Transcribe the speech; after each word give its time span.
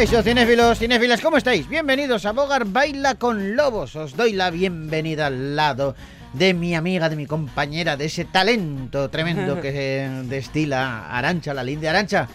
Caixo, 0.00 0.22
cinéfilos, 0.22 0.78
cinéfilas, 0.78 1.20
¿cómo 1.20 1.36
estáis? 1.36 1.68
Bienvenidos 1.68 2.24
a 2.24 2.32
Bogar 2.32 2.64
Baila 2.64 3.16
con 3.16 3.54
Lobos. 3.54 3.96
Os 3.96 4.16
doy 4.16 4.32
la 4.32 4.48
bienvenida 4.48 5.26
al 5.26 5.54
lado 5.54 5.94
de 6.32 6.54
mi 6.54 6.74
amiga, 6.74 7.10
de 7.10 7.16
mi 7.16 7.26
compañera, 7.26 7.98
de 7.98 8.06
ese 8.06 8.24
talento 8.24 9.10
tremendo 9.10 9.60
que 9.60 10.08
destila 10.24 11.06
Arancha, 11.10 11.52
la 11.52 11.62
linda 11.62 11.90
Arancha. 11.90 12.26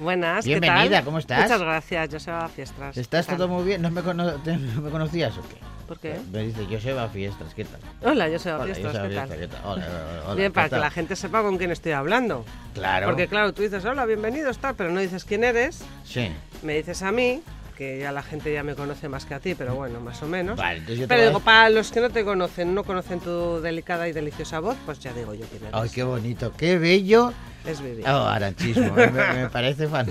Buenas, 0.00 0.44
Bienvenida, 0.44 0.82
¿qué 0.82 0.90
tal? 0.90 1.04
¿cómo 1.04 1.18
estás? 1.20 1.42
Muchas 1.44 1.60
gracias, 1.60 2.08
Joseba 2.10 2.48
Fiestras. 2.48 2.96
¿Estás 2.96 3.26
¿Qué 3.26 3.30
tal? 3.30 3.36
todo 3.38 3.48
muy 3.48 3.64
bien? 3.66 3.82
¿No 3.82 3.92
me, 3.92 4.02
cono- 4.02 4.32
te- 4.42 4.56
no 4.56 4.82
me 4.82 4.90
conocías 4.90 5.38
o 5.38 5.42
qué? 5.42 5.58
¿Por 5.92 6.00
qué? 6.00 6.18
Me 6.32 6.44
dice 6.44 6.64
Joseba 6.64 7.06
Fiestas, 7.10 7.52
¿qué 7.52 7.66
tal? 7.66 7.78
Hola, 8.00 8.26
Joseba 8.30 8.56
Hola, 8.56 8.64
Fiestras, 8.64 8.92
Joseba 8.92 9.08
¿qué 9.10 9.14
tal? 9.14 9.28
Fiestas, 9.28 9.38
¿qué 9.38 9.62
tal? 9.62 9.72
Hola, 9.72 9.86
hola, 9.86 10.22
hola, 10.24 10.34
Bien, 10.36 10.50
¿qué 10.50 10.54
para 10.54 10.68
que 10.70 10.76
la 10.78 10.90
gente 10.90 11.16
sepa 11.16 11.42
con 11.42 11.58
quién 11.58 11.70
estoy 11.70 11.92
hablando. 11.92 12.46
Claro. 12.72 13.08
Porque 13.08 13.28
claro, 13.28 13.52
tú 13.52 13.60
dices, 13.60 13.84
hola, 13.84 14.06
bienvenido, 14.06 14.50
tal, 14.54 14.74
pero 14.74 14.90
no 14.90 15.00
dices 15.00 15.26
quién 15.26 15.44
eres. 15.44 15.84
Sí. 16.02 16.30
Me 16.62 16.78
dices 16.78 17.02
a 17.02 17.12
mí, 17.12 17.42
que 17.76 17.98
ya 17.98 18.10
la 18.10 18.22
gente 18.22 18.50
ya 18.54 18.62
me 18.62 18.74
conoce 18.74 19.10
más 19.10 19.26
que 19.26 19.34
a 19.34 19.40
ti, 19.40 19.54
pero 19.54 19.74
bueno, 19.74 20.00
más 20.00 20.22
o 20.22 20.26
menos. 20.26 20.56
Vale, 20.56 20.78
entonces 20.78 21.00
yo 21.00 21.04
te 21.04 21.08
pero 21.08 21.24
a 21.24 21.26
digo, 21.26 21.40
para 21.40 21.68
los 21.68 21.92
que 21.92 22.00
no 22.00 22.08
te 22.08 22.24
conocen, 22.24 22.74
no 22.74 22.84
conocen 22.84 23.20
tu 23.20 23.60
delicada 23.60 24.08
y 24.08 24.12
deliciosa 24.12 24.60
voz, 24.60 24.78
pues 24.86 24.98
ya 24.98 25.12
digo 25.12 25.34
yo 25.34 25.44
quién 25.44 25.64
eres. 25.64 25.74
Ay, 25.74 25.90
qué 25.90 26.04
bonito, 26.04 26.54
qué 26.56 26.78
bello. 26.78 27.34
Es 27.64 27.80
Vivi. 27.80 28.02
Oh, 28.04 28.26
aranchismo, 28.26 28.92
me, 28.94 29.06
me 29.08 29.48
parece 29.50 29.86
fan. 29.88 30.06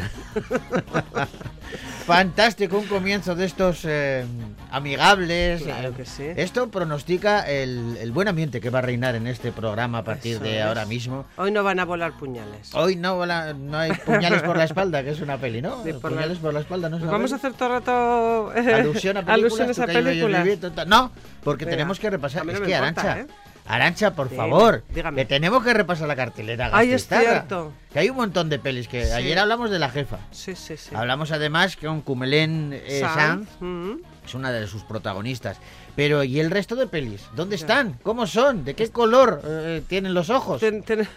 Fantástico, 2.05 2.77
un 2.77 2.85
comienzo 2.87 3.35
de 3.35 3.45
estos 3.45 3.81
eh, 3.85 4.25
amigables. 4.71 5.61
Claro 5.63 5.89
eh, 5.89 5.93
que 5.95 6.05
sí. 6.05 6.23
Esto 6.35 6.69
pronostica 6.69 7.41
el, 7.49 7.97
el 7.99 8.11
buen 8.11 8.27
ambiente 8.27 8.59
que 8.59 8.69
va 8.69 8.79
a 8.79 8.81
reinar 8.81 9.15
en 9.15 9.27
este 9.27 9.51
programa 9.51 9.99
a 9.99 10.03
partir 10.03 10.35
Eso 10.35 10.43
de 10.43 10.59
es. 10.59 10.63
ahora 10.65 10.85
mismo. 10.85 11.25
Hoy 11.37 11.51
no 11.51 11.63
van 11.63 11.79
a 11.79 11.85
volar 11.85 12.13
puñales. 12.17 12.73
Hoy 12.73 12.95
no, 12.95 13.25
la- 13.25 13.53
no 13.53 13.77
hay 13.77 13.91
puñales 13.93 14.41
por 14.43 14.57
la 14.57 14.63
espalda, 14.65 15.03
que 15.03 15.11
es 15.11 15.21
una 15.21 15.37
peli, 15.37 15.61
¿no? 15.61 15.83
Sí, 15.83 15.93
por 15.93 16.11
la- 16.11 16.17
puñales 16.17 16.37
por 16.39 16.53
la 16.53 16.59
espalda, 16.61 16.89
¿no 16.89 16.97
es 16.97 17.03
una 17.03 17.11
Vamos 17.11 17.31
a 17.33 17.35
hacer 17.35 17.53
todo 17.53 17.67
el 17.67 17.73
rato 17.75 18.53
eh, 18.55 18.73
Alusión 18.75 19.17
a 19.17 19.21
películas. 19.25 19.59
alusiones 19.69 19.79
a 19.79 19.85
películas. 19.87 20.87
No, 20.87 21.11
porque 21.43 21.65
Venga, 21.65 21.77
tenemos 21.77 21.99
que 21.99 22.09
repasar. 22.09 22.45
no 22.45 22.51
Es 22.51 22.59
que 22.61 22.71
importa, 22.71 23.01
Arancha, 23.01 23.19
¿eh? 23.21 23.27
Arancha, 23.73 24.13
por 24.13 24.29
favor, 24.29 24.83
dígame. 24.93 25.21
que 25.21 25.25
tenemos 25.25 25.63
que 25.63 25.73
repasar 25.73 26.07
la 26.07 26.15
cartelera. 26.15 26.69
Ay, 26.73 26.91
es 26.91 27.07
cierto. 27.07 27.71
Que 27.93 27.99
hay 27.99 28.09
un 28.09 28.17
montón 28.17 28.49
de 28.49 28.59
pelis 28.59 28.87
que 28.87 29.05
Sí. 29.05 29.11
ayer 29.11 29.39
hablamos 29.39 29.69
de 29.71 29.79
la 29.79 29.89
jefa. 29.89 30.17
Sí, 30.31 30.55
sí, 30.55 30.75
sí. 30.77 30.93
Hablamos 30.95 31.31
además 31.31 31.77
con 31.77 32.01
Cumelén 32.01 32.71
eh, 32.73 32.99
Sanz, 32.99 33.15
Sanz, 33.15 33.49
mm. 33.61 33.91
es 34.25 34.33
una 34.33 34.51
de 34.51 34.67
sus 34.67 34.83
protagonistas. 34.83 35.57
Pero 35.95 36.23
¿y 36.23 36.39
el 36.39 36.51
resto 36.51 36.75
de 36.75 36.87
pelis? 36.87 37.21
¿Dónde 37.35 37.55
están? 37.55 37.97
¿Cómo 38.03 38.27
son? 38.27 38.63
¿De 38.63 38.75
qué 38.75 38.89
color 38.89 39.41
eh, 39.45 39.81
tienen 39.87 40.13
los 40.13 40.29
ojos? 40.29 40.59
Ten- 40.61 40.83
ten- 40.83 41.07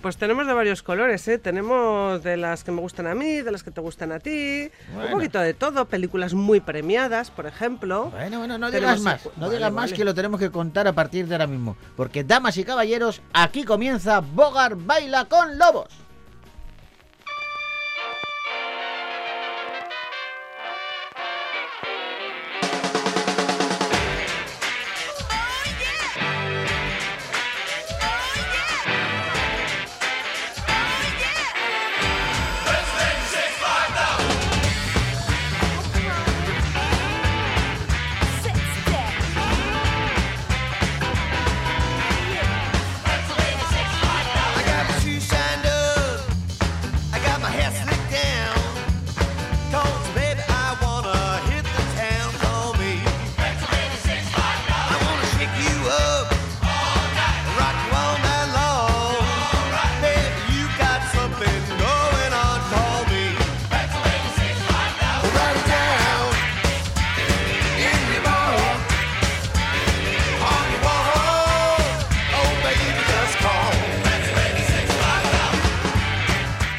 pues 0.00 0.16
tenemos 0.16 0.46
de 0.46 0.52
varios 0.52 0.82
colores, 0.82 1.26
¿eh? 1.28 1.38
Tenemos 1.38 2.22
de 2.22 2.36
las 2.36 2.64
que 2.64 2.72
me 2.72 2.80
gustan 2.80 3.06
a 3.06 3.14
mí, 3.14 3.40
de 3.42 3.50
las 3.50 3.62
que 3.62 3.70
te 3.70 3.80
gustan 3.80 4.12
a 4.12 4.18
ti, 4.18 4.70
Bueno. 4.92 5.06
un 5.06 5.12
poquito 5.12 5.38
de 5.40 5.54
todo, 5.54 5.84
películas 5.86 6.34
muy 6.34 6.60
premiadas, 6.60 7.30
por 7.30 7.46
ejemplo. 7.46 8.10
Bueno, 8.10 8.38
bueno, 8.38 8.58
no 8.58 8.70
Tenemos 8.70 8.98
digas 8.98 9.00
más, 9.00 9.24
no 9.36 9.46
Vale, 9.46 9.54
digas 9.56 9.72
más 9.72 9.92
que 9.92 10.04
lo 10.04 10.14
tenemos 10.14 10.40
que 10.40 10.50
contar 10.50 10.86
a 10.88 10.92
partir 10.92 11.26
de 11.26 11.34
ahora 11.34 11.46
mismo. 11.46 11.76
Porque, 11.96 12.24
damas 12.24 12.56
y 12.56 12.64
caballeros, 12.64 13.20
aquí 13.32 13.64
comienza 13.64 14.20
Bogar 14.20 14.76
Baila 14.76 15.26
con 15.26 15.58
Lobos. 15.58 15.88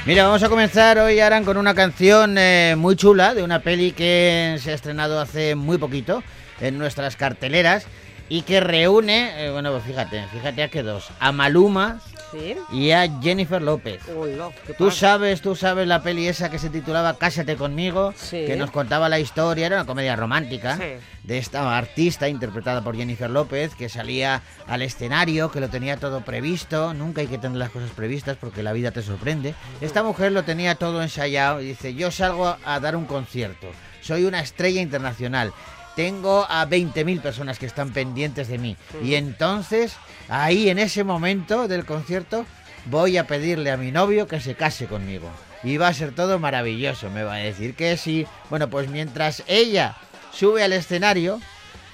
Mira, 0.09 0.23
vamos 0.23 0.41
a 0.41 0.49
comenzar 0.49 0.97
hoy, 0.97 1.19
Aran, 1.19 1.45
con 1.45 1.55
una 1.55 1.75
canción 1.75 2.35
eh, 2.39 2.73
muy 2.75 2.95
chula 2.95 3.35
de 3.35 3.43
una 3.43 3.59
peli 3.59 3.91
que 3.91 4.57
se 4.59 4.71
ha 4.71 4.73
estrenado 4.73 5.21
hace 5.21 5.53
muy 5.53 5.77
poquito 5.77 6.23
en 6.59 6.79
nuestras 6.79 7.15
carteleras 7.15 7.85
y 8.29 8.43
que 8.43 8.59
reúne, 8.59 9.45
eh, 9.45 9.51
bueno, 9.51 9.71
pues 9.71 9.83
fíjate, 9.83 10.23
fíjate 10.31 10.63
a 10.63 10.67
qué 10.69 10.83
dos, 10.83 11.09
a 11.19 11.31
Maluma 11.31 11.99
¿Sí? 12.31 12.55
y 12.71 12.91
a 12.91 13.09
Jennifer 13.21 13.59
López. 13.61 14.01
Hola, 14.15 14.49
¿qué 14.67 14.73
Tú 14.75 14.91
sabes, 14.91 15.41
tú 15.41 15.55
sabes 15.55 15.87
la 15.87 16.03
peli 16.03 16.27
esa 16.27 16.51
que 16.51 16.59
se 16.59 16.69
titulaba 16.69 17.17
Cásate 17.17 17.55
conmigo, 17.55 18.13
Sí. 18.15 18.45
que 18.45 18.55
nos 18.55 18.69
contaba 18.69 19.09
la 19.09 19.19
historia, 19.19 19.65
era 19.65 19.77
una 19.77 19.85
comedia 19.87 20.15
romántica 20.15 20.77
Sí. 20.77 20.83
de 21.23 21.37
esta 21.39 21.75
artista 21.75 22.29
interpretada 22.29 22.83
por 22.83 22.95
Jennifer 22.95 23.29
López 23.31 23.73
que 23.73 23.89
salía 23.89 24.43
al 24.67 24.83
escenario, 24.83 25.49
que 25.49 25.59
lo 25.59 25.69
tenía 25.69 25.97
todo 25.97 26.21
previsto, 26.21 26.93
nunca 26.93 27.21
hay 27.21 27.27
que 27.27 27.39
tener 27.39 27.57
las 27.57 27.71
cosas 27.71 27.89
previstas 27.91 28.37
porque 28.39 28.61
la 28.61 28.73
vida 28.73 28.91
te 28.91 29.01
sorprende. 29.01 29.55
Esta 29.81 30.03
mujer 30.03 30.31
lo 30.33 30.43
tenía 30.43 30.75
todo 30.75 31.01
ensayado 31.01 31.61
y 31.61 31.65
dice, 31.65 31.95
yo 31.95 32.11
salgo 32.11 32.55
a 32.63 32.79
dar 32.79 32.95
un 32.95 33.05
concierto, 33.05 33.67
soy 34.01 34.25
una 34.25 34.39
estrella 34.39 34.81
internacional. 34.81 35.51
Tengo 35.99 36.45
a 36.47 36.65
20.000 36.65 37.19
personas 37.19 37.59
que 37.59 37.65
están 37.65 37.91
pendientes 37.91 38.47
de 38.47 38.57
mí. 38.57 38.77
Y 39.03 39.15
entonces, 39.15 39.97
ahí 40.29 40.69
en 40.69 40.79
ese 40.79 41.03
momento 41.03 41.67
del 41.67 41.85
concierto, 41.85 42.45
voy 42.85 43.17
a 43.17 43.27
pedirle 43.27 43.69
a 43.69 43.75
mi 43.75 43.91
novio 43.91 44.25
que 44.25 44.39
se 44.39 44.55
case 44.55 44.85
conmigo. 44.85 45.29
Y 45.61 45.75
va 45.75 45.89
a 45.89 45.93
ser 45.93 46.15
todo 46.15 46.39
maravilloso, 46.39 47.09
me 47.09 47.23
va 47.23 47.33
a 47.33 47.39
decir 47.39 47.75
que 47.75 47.97
sí. 47.97 48.25
Bueno, 48.49 48.69
pues 48.69 48.87
mientras 48.89 49.43
ella 49.45 49.97
sube 50.31 50.63
al 50.63 50.71
escenario, 50.71 51.41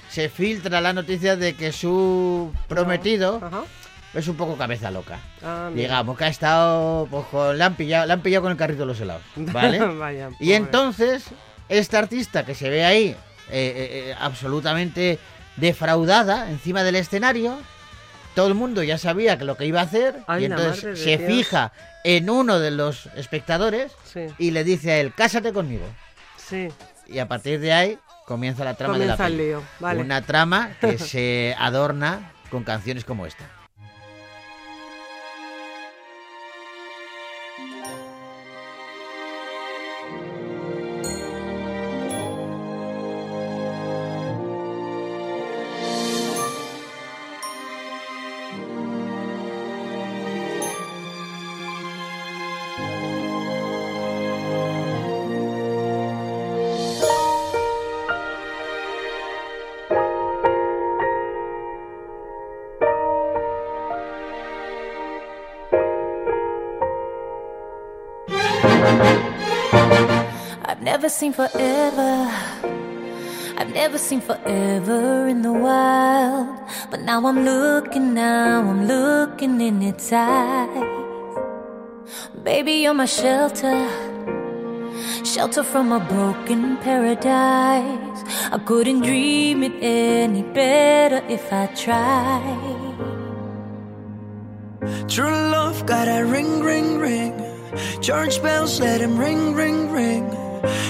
se 0.08 0.28
filtra 0.28 0.80
la 0.80 0.92
noticia 0.92 1.34
de 1.34 1.56
que 1.56 1.72
su 1.72 2.52
prometido 2.68 3.40
es 4.14 4.28
un 4.28 4.36
poco 4.36 4.56
cabeza 4.56 4.92
loca. 4.92 5.18
Ah. 5.42 5.68
Digamos 5.74 6.16
que 6.16 6.26
ha 6.26 6.28
estado, 6.28 7.08
pues 7.10 7.26
con, 7.26 7.58
le, 7.58 7.64
han 7.64 7.74
pillado, 7.74 8.06
le 8.06 8.12
han 8.12 8.22
pillado 8.22 8.42
con 8.42 8.52
el 8.52 8.56
carrito 8.56 8.82
de 8.82 8.86
los 8.86 9.00
helados, 9.00 9.22
¿vale? 9.34 9.80
Vaya, 9.80 10.30
y 10.38 10.52
entonces, 10.52 11.24
esta 11.68 11.98
artista 11.98 12.46
que 12.46 12.54
se 12.54 12.70
ve 12.70 12.84
ahí 12.84 13.16
eh, 13.50 13.72
eh, 13.76 14.10
eh, 14.10 14.16
absolutamente 14.18 15.18
defraudada 15.56 16.50
encima 16.50 16.82
del 16.82 16.96
escenario, 16.96 17.58
todo 18.34 18.48
el 18.48 18.54
mundo 18.54 18.82
ya 18.82 18.98
sabía 18.98 19.38
que 19.38 19.44
lo 19.44 19.56
que 19.56 19.64
iba 19.66 19.80
a 19.80 19.84
hacer 19.84 20.16
Ay, 20.26 20.42
y 20.42 20.46
entonces 20.46 20.98
se 21.00 21.16
Dios. 21.16 21.30
fija 21.30 21.72
en 22.04 22.28
uno 22.28 22.58
de 22.58 22.70
los 22.70 23.06
espectadores 23.16 23.92
Sí, 24.04 24.26
y 24.38 24.50
le 24.50 24.62
dice 24.64 24.92
a 24.92 24.98
él, 25.00 25.12
cásate 25.14 25.52
conmigo. 25.52 25.86
sí. 26.36 26.68
Y 27.08 27.20
a 27.20 27.28
partir 27.28 27.60
de 27.60 27.72
ahí 27.72 27.98
comienza 28.26 28.64
la 28.64 28.74
trama 28.74 28.98
de 28.98 29.06
la 29.06 29.12
el 29.12 29.18
peli. 29.18 29.36
lío. 29.36 29.62
Vale. 29.78 30.00
Una 30.00 30.22
trama 30.22 30.72
que 30.80 30.98
se 30.98 31.54
adorna 31.56 32.32
con 32.50 32.64
canciones 32.64 33.04
como 33.04 33.26
esta. 33.26 33.44
Never 71.06 71.14
seen 71.14 71.32
forever. 71.32 72.28
I've 73.58 73.72
never 73.72 73.96
seen 73.96 74.20
forever 74.20 75.28
in 75.28 75.40
the 75.42 75.52
wild. 75.52 76.48
But 76.90 77.02
now 77.02 77.24
I'm 77.24 77.44
looking, 77.44 78.12
now 78.12 78.58
I'm 78.68 78.88
looking 78.88 79.60
in 79.60 79.82
its 79.82 80.12
eyes. 80.12 80.84
Baby, 82.42 82.72
you're 82.82 82.94
my 82.94 83.06
shelter. 83.06 83.88
shelter 85.24 85.62
from 85.62 85.92
a 85.92 86.00
broken 86.00 86.76
paradise. 86.78 88.20
I 88.50 88.58
couldn't 88.64 89.02
dream 89.02 89.62
it 89.62 89.76
any 89.80 90.42
better 90.42 91.22
if 91.28 91.52
I 91.52 91.66
tried. 91.84 92.96
True 95.06 95.38
love 95.54 95.86
got 95.86 96.08
a 96.08 96.24
ring, 96.24 96.64
ring, 96.64 96.98
ring. 96.98 97.32
Church 98.00 98.42
bells 98.42 98.80
let 98.80 99.00
him 99.00 99.16
ring, 99.16 99.54
ring, 99.54 99.92
ring. 99.92 100.45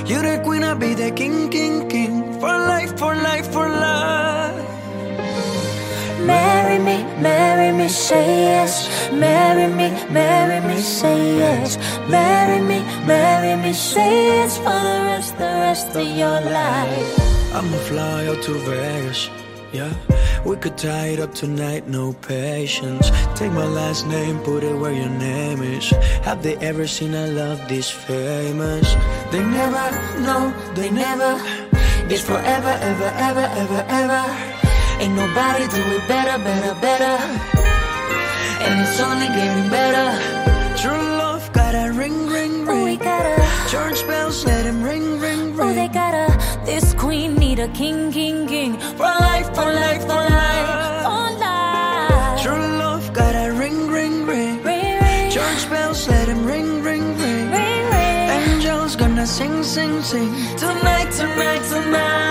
You 0.07 0.23
the 0.23 0.41
queen, 0.45 0.63
I'll 0.63 0.77
be 0.77 0.95
the 0.95 1.11
king, 1.11 1.49
king, 1.51 1.89
king. 1.89 2.33
For 2.41 2.49
life, 2.73 2.99
for 2.99 3.15
life, 3.15 3.53
for 3.53 3.69
life. 3.69 4.65
Marry 6.25 6.79
me, 6.79 7.05
marry 7.21 7.77
me, 7.77 7.89
say 7.89 8.43
yes. 8.51 8.89
Marry 9.13 9.69
me, 9.73 9.89
marry 10.11 10.61
me, 10.67 10.81
say 10.81 11.39
yes. 11.39 11.79
Marry 12.09 12.61
me, 12.61 12.81
marry 13.07 13.61
me, 13.63 13.73
say 13.73 14.27
yes 14.27 14.59
for 14.59 14.65
the 14.89 14.99
rest, 15.09 15.39
the 15.39 15.45
rest 15.45 15.89
of 15.95 16.07
your 16.07 16.41
life. 16.41 17.55
I'ma 17.55 17.79
fly 17.89 18.27
out 18.27 18.43
to 18.43 18.55
Vegas. 18.67 19.31
Yeah, 19.73 19.93
we 20.45 20.57
could 20.57 20.77
tie 20.79 21.09
it 21.09 21.21
up 21.21 21.35
tonight, 21.35 21.89
no 21.89 22.13
patience. 22.13 23.11
Take 23.35 23.53
my 23.53 23.65
last 23.67 24.07
name, 24.07 24.39
put 24.41 24.63
it 24.63 24.75
where 24.75 24.93
your 24.93 25.09
name 25.11 25.63
is. 25.63 25.91
Have 26.25 26.43
they 26.43 26.57
ever 26.57 26.87
seen 26.87 27.15
a 27.15 27.27
love 27.29 27.61
this 27.69 27.91
famous? 27.91 28.95
They 29.33 29.43
never, 29.45 29.85
no, 30.21 30.53
they 30.75 30.91
never. 30.91 31.33
It's 32.13 32.23
forever, 32.23 32.75
ever, 32.91 33.11
ever, 33.29 33.47
ever, 33.63 33.85
ever. 33.89 34.23
Ain't 35.01 35.15
nobody 35.15 35.67
do 35.69 35.83
it 35.97 36.09
better, 36.09 36.43
better, 36.43 36.75
better. 36.81 37.17
And 38.65 38.81
it's 38.81 39.01
only 39.01 39.27
getting 39.29 39.69
better. 39.71 40.09
True 40.81 40.93
love 41.23 41.53
got 41.53 41.75
a 41.75 41.93
ring, 41.93 42.27
ring, 42.29 42.67
Oh, 42.69 42.85
we 42.85 42.91
ring. 42.91 42.99
gotta, 42.99 43.37
Church 43.71 44.07
bells 44.07 44.45
let 44.47 44.65
him 44.67 44.83
ring, 44.83 45.19
ring, 45.21 45.59
oh, 45.61 45.69
they 45.73 45.81
ring. 45.83 45.93
This 46.67 46.95
queen 46.95 47.37
need 47.37 47.61
a 47.61 47.69
king, 47.69 48.11
king, 48.11 48.49
king. 48.49 48.77
For 48.99 49.07
life, 49.07 49.47
for 49.55 49.71
life, 49.73 50.03
for 50.03 50.23
life, 50.43 50.71
for 51.07 51.27
life. 51.39 52.43
True 52.43 52.67
love 52.83 53.13
got 53.13 53.37
a 53.37 53.53
ring, 53.53 53.87
ring, 53.87 54.27
ring. 54.27 54.65
Ring, 54.65 55.01
ring, 55.01 55.31
Church 55.31 55.71
bells 55.71 56.09
let 56.09 56.27
him 56.27 56.45
ring, 56.45 56.83
ring, 56.83 57.17
ring. 57.19 57.51
ring, 57.53 57.85
ring. 57.95 58.31
Angels 58.51 58.97
gonna 58.97 59.29
sing, 59.29 59.63
sing, 59.63 60.03
sing. 60.03 60.29
Tonight, 60.57 61.13
tonight, 61.13 61.63
tonight, 61.71 62.26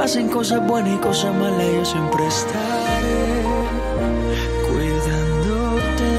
pasen 0.00 0.28
cosas 0.28 0.66
buenas 0.66 0.94
y 0.94 0.96
cosas 0.96 1.34
malas, 1.34 1.66
yo 1.74 1.84
siempre 1.84 2.26
estaré 2.26 3.20
cuidándote. 4.66 6.12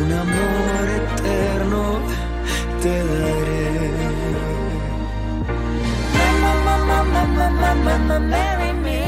Un 0.00 0.12
amor 0.22 0.84
eterno 1.02 1.82
te 2.82 2.94
daré. 3.12 3.90
Mama, 6.18 6.52
mama, 6.66 6.98
mama, 7.14 7.74
mama, 7.86 8.18
marry 8.18 8.72
me. 8.84 9.00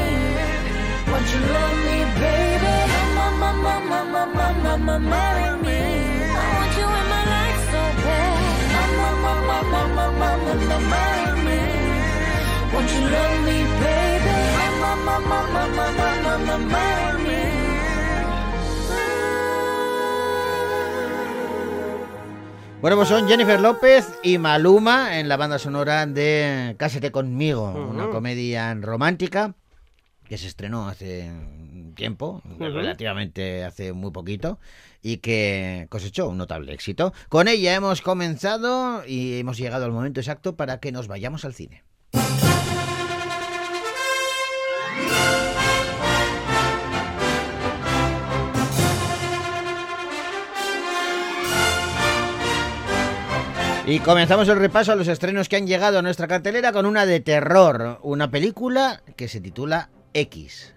Won't 1.11 1.27
you 1.33 1.41
love 1.55 1.77
me, 1.87 1.97
baby? 2.21 2.75
Mama, 3.17 3.51
mama, 3.65 3.99
mama, 4.13 4.45
mama, 4.63 4.99
marry 4.99 5.49
me. 5.61 5.74
You 12.95 13.09
love 13.09 13.39
me, 13.45 13.59
baby? 13.83 14.35
Mama, 14.57 14.95
mama, 14.95 15.39
mama, 15.53 15.91
mama, 15.97 16.37
mama, 16.37 16.57
marry 16.57 17.23
me. 17.23 17.45
Bueno, 22.81 22.97
pues 22.97 23.09
son 23.09 23.27
Jennifer 23.27 23.59
López 23.59 24.19
y 24.21 24.37
Maluma 24.37 25.19
en 25.19 25.27
la 25.27 25.37
banda 25.37 25.57
sonora 25.57 26.05
de 26.05 26.75
Cásate 26.77 27.11
conmigo, 27.11 27.71
una 27.71 28.09
comedia 28.09 28.73
romántica 28.75 29.55
que 30.27 30.37
se 30.37 30.47
estrenó 30.47 30.87
hace 30.87 31.29
un 31.29 31.93
tiempo, 31.95 32.41
relativamente 32.59 33.63
hace 33.63 33.93
muy 33.93 34.11
poquito, 34.11 34.59
y 35.01 35.17
que 35.17 35.87
cosechó 35.89 36.27
un 36.29 36.37
notable 36.37 36.73
éxito. 36.73 37.13
Con 37.29 37.47
ella 37.47 37.75
hemos 37.75 38.01
comenzado 38.01 39.03
y 39.07 39.39
hemos 39.39 39.57
llegado 39.57 39.85
al 39.85 39.91
momento 39.91 40.19
exacto 40.19 40.55
para 40.55 40.79
que 40.79 40.91
nos 40.91 41.07
vayamos 41.07 41.45
al 41.45 41.53
cine. 41.53 41.83
Y 53.87 53.99
comenzamos 53.99 54.49
el 54.49 54.57
repaso 54.57 54.91
a 54.91 54.95
los 54.95 55.07
estrenos 55.07 55.47
que 55.47 55.57
han 55.57 55.67
llegado 55.67 55.99
a 55.99 56.01
nuestra 56.01 56.27
cartelera 56.27 56.71
con 56.71 56.87
una 56.87 57.05
de 57.05 57.19
terror, 57.19 57.99
una 58.01 58.31
película 58.31 59.03
que 59.15 59.27
se 59.27 59.39
titula 59.39 59.91
X. 60.15 60.73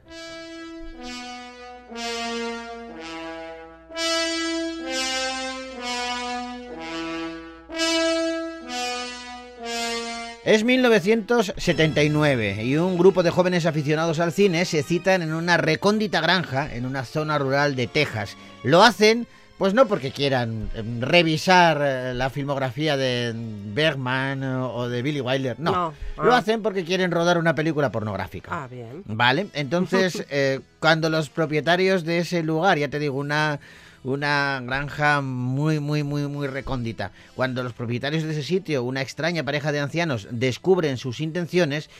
Es 10.44 10.64
1979 10.64 12.64
y 12.64 12.76
un 12.76 12.98
grupo 12.98 13.22
de 13.22 13.30
jóvenes 13.30 13.64
aficionados 13.64 14.20
al 14.20 14.32
cine 14.32 14.66
se 14.66 14.82
citan 14.82 15.22
en 15.22 15.32
una 15.32 15.56
recóndita 15.56 16.20
granja 16.20 16.74
en 16.74 16.84
una 16.84 17.06
zona 17.06 17.38
rural 17.38 17.74
de 17.74 17.86
Texas. 17.86 18.36
Lo 18.62 18.82
hacen 18.82 19.26
pues 19.58 19.74
no 19.74 19.88
porque 19.88 20.12
quieran 20.12 20.70
em, 20.74 21.00
revisar 21.00 21.80
eh, 21.82 22.14
la 22.14 22.30
filmografía 22.30 22.96
de 22.96 23.34
Bergman 23.34 24.42
eh, 24.42 24.56
o 24.56 24.88
de 24.88 25.02
Billy 25.02 25.20
Wilder, 25.20 25.58
no. 25.58 25.72
No, 25.72 25.94
Lo 26.24 26.32
ah. 26.32 26.38
hacen 26.38 26.62
porque 26.62 26.84
quieren 26.84 27.10
rodar 27.10 27.38
una 27.38 27.56
película 27.56 27.90
pornográfica. 27.90 28.64
Ah, 28.64 28.68
bien. 28.68 29.02
Vale, 29.04 29.48
entonces 29.54 30.24
eh, 30.30 30.60
cuando 30.78 31.10
los 31.10 31.28
propietarios 31.28 32.04
de 32.04 32.18
ese 32.18 32.44
lugar, 32.44 32.78
ya 32.78 32.88
te 32.88 33.00
digo, 33.00 33.18
una, 33.18 33.58
una 34.04 34.62
granja 34.64 35.20
muy, 35.20 35.80
muy, 35.80 36.04
muy, 36.04 36.28
muy 36.28 36.46
recóndita, 36.46 37.10
cuando 37.34 37.64
los 37.64 37.72
propietarios 37.72 38.22
de 38.22 38.30
ese 38.30 38.44
sitio, 38.44 38.84
una 38.84 39.02
extraña 39.02 39.42
pareja 39.42 39.72
de 39.72 39.80
ancianos, 39.80 40.28
descubren 40.30 40.98
sus 40.98 41.18
intenciones, 41.18 41.90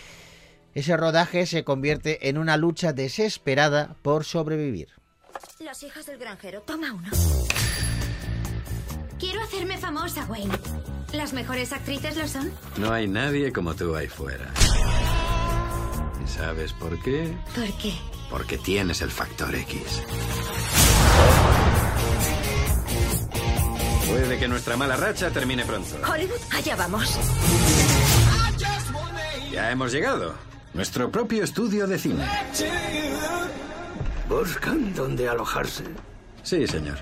ese 0.75 0.97
rodaje 0.97 1.45
se 1.47 1.65
convierte 1.65 2.29
en 2.29 2.39
una 2.39 2.57
lucha 2.57 2.93
desesperada 2.93 3.97
por 4.03 4.25
sobrevivir. 4.25 4.98
Los 5.61 5.83
hijos 5.83 6.07
del 6.07 6.19
granjero, 6.19 6.63
toma 6.63 6.93
uno. 6.93 7.09
Quiero 9.19 9.43
hacerme 9.43 9.77
famosa, 9.79 10.25
Wayne. 10.29 10.55
¿Las 11.13 11.33
mejores 11.33 11.73
actrices 11.73 12.17
lo 12.17 12.29
son? 12.29 12.53
No 12.77 12.93
hay 12.93 13.09
nadie 13.09 13.53
como 13.53 13.75
tú 13.75 13.95
ahí 13.97 14.07
fuera. 14.09 14.53
¿Y 16.25 16.29
sabes 16.29 16.73
por 16.75 17.01
qué? 17.03 17.37
¿Por 17.55 17.73
qué? 17.79 17.95
Porque 18.31 18.59
tienes 18.59 19.01
el 19.03 19.11
factor 19.11 19.55
X. 19.55 20.03
Puede 24.09 24.39
que 24.39 24.49
nuestra 24.49 24.77
mala 24.77 24.97
racha 24.97 25.31
termine 25.31 25.65
pronto. 25.65 25.97
Hollywood, 26.09 26.41
allá 26.53 26.77
vamos. 26.77 27.19
Ya 29.51 29.71
hemos 29.71 29.93
llegado. 29.93 30.35
Nuestro 30.75 31.11
propio 31.11 31.43
estudio 31.43 31.87
de 31.87 31.99
cine. 31.99 32.25
Buscan 34.29 34.95
dónde 34.95 35.29
alojarse. 35.29 35.85
Sí, 36.43 36.67
señor. 36.67 36.99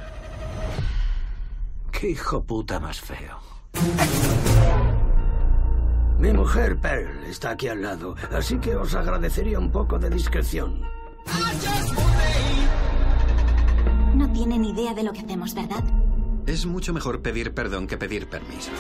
Qué 1.91 2.11
hijo 2.11 2.45
puta 2.45 2.79
más 2.79 3.01
feo. 3.01 3.39
Mi 6.19 6.33
mujer 6.33 6.79
Pearl 6.79 7.25
está 7.25 7.51
aquí 7.51 7.69
al 7.69 7.83
lado, 7.83 8.15
así 8.33 8.59
que 8.59 8.77
os 8.77 8.95
agradecería 8.95 9.59
un 9.59 9.71
poco 9.71 9.99
de 9.99 10.09
discreción. 10.09 10.83
No 14.15 14.33
tienen 14.33 14.65
idea 14.65 14.95
de 14.95 15.03
lo 15.03 15.13
que 15.13 15.21
hacemos, 15.21 15.55
¿verdad? 15.55 15.85
Es 16.47 16.65
mucho 16.65 16.93
mejor 16.93 17.23
pedir 17.23 17.53
perdón 17.55 17.89
que 17.89 17.99
pedir 17.99 18.29
permiso. 18.29 18.71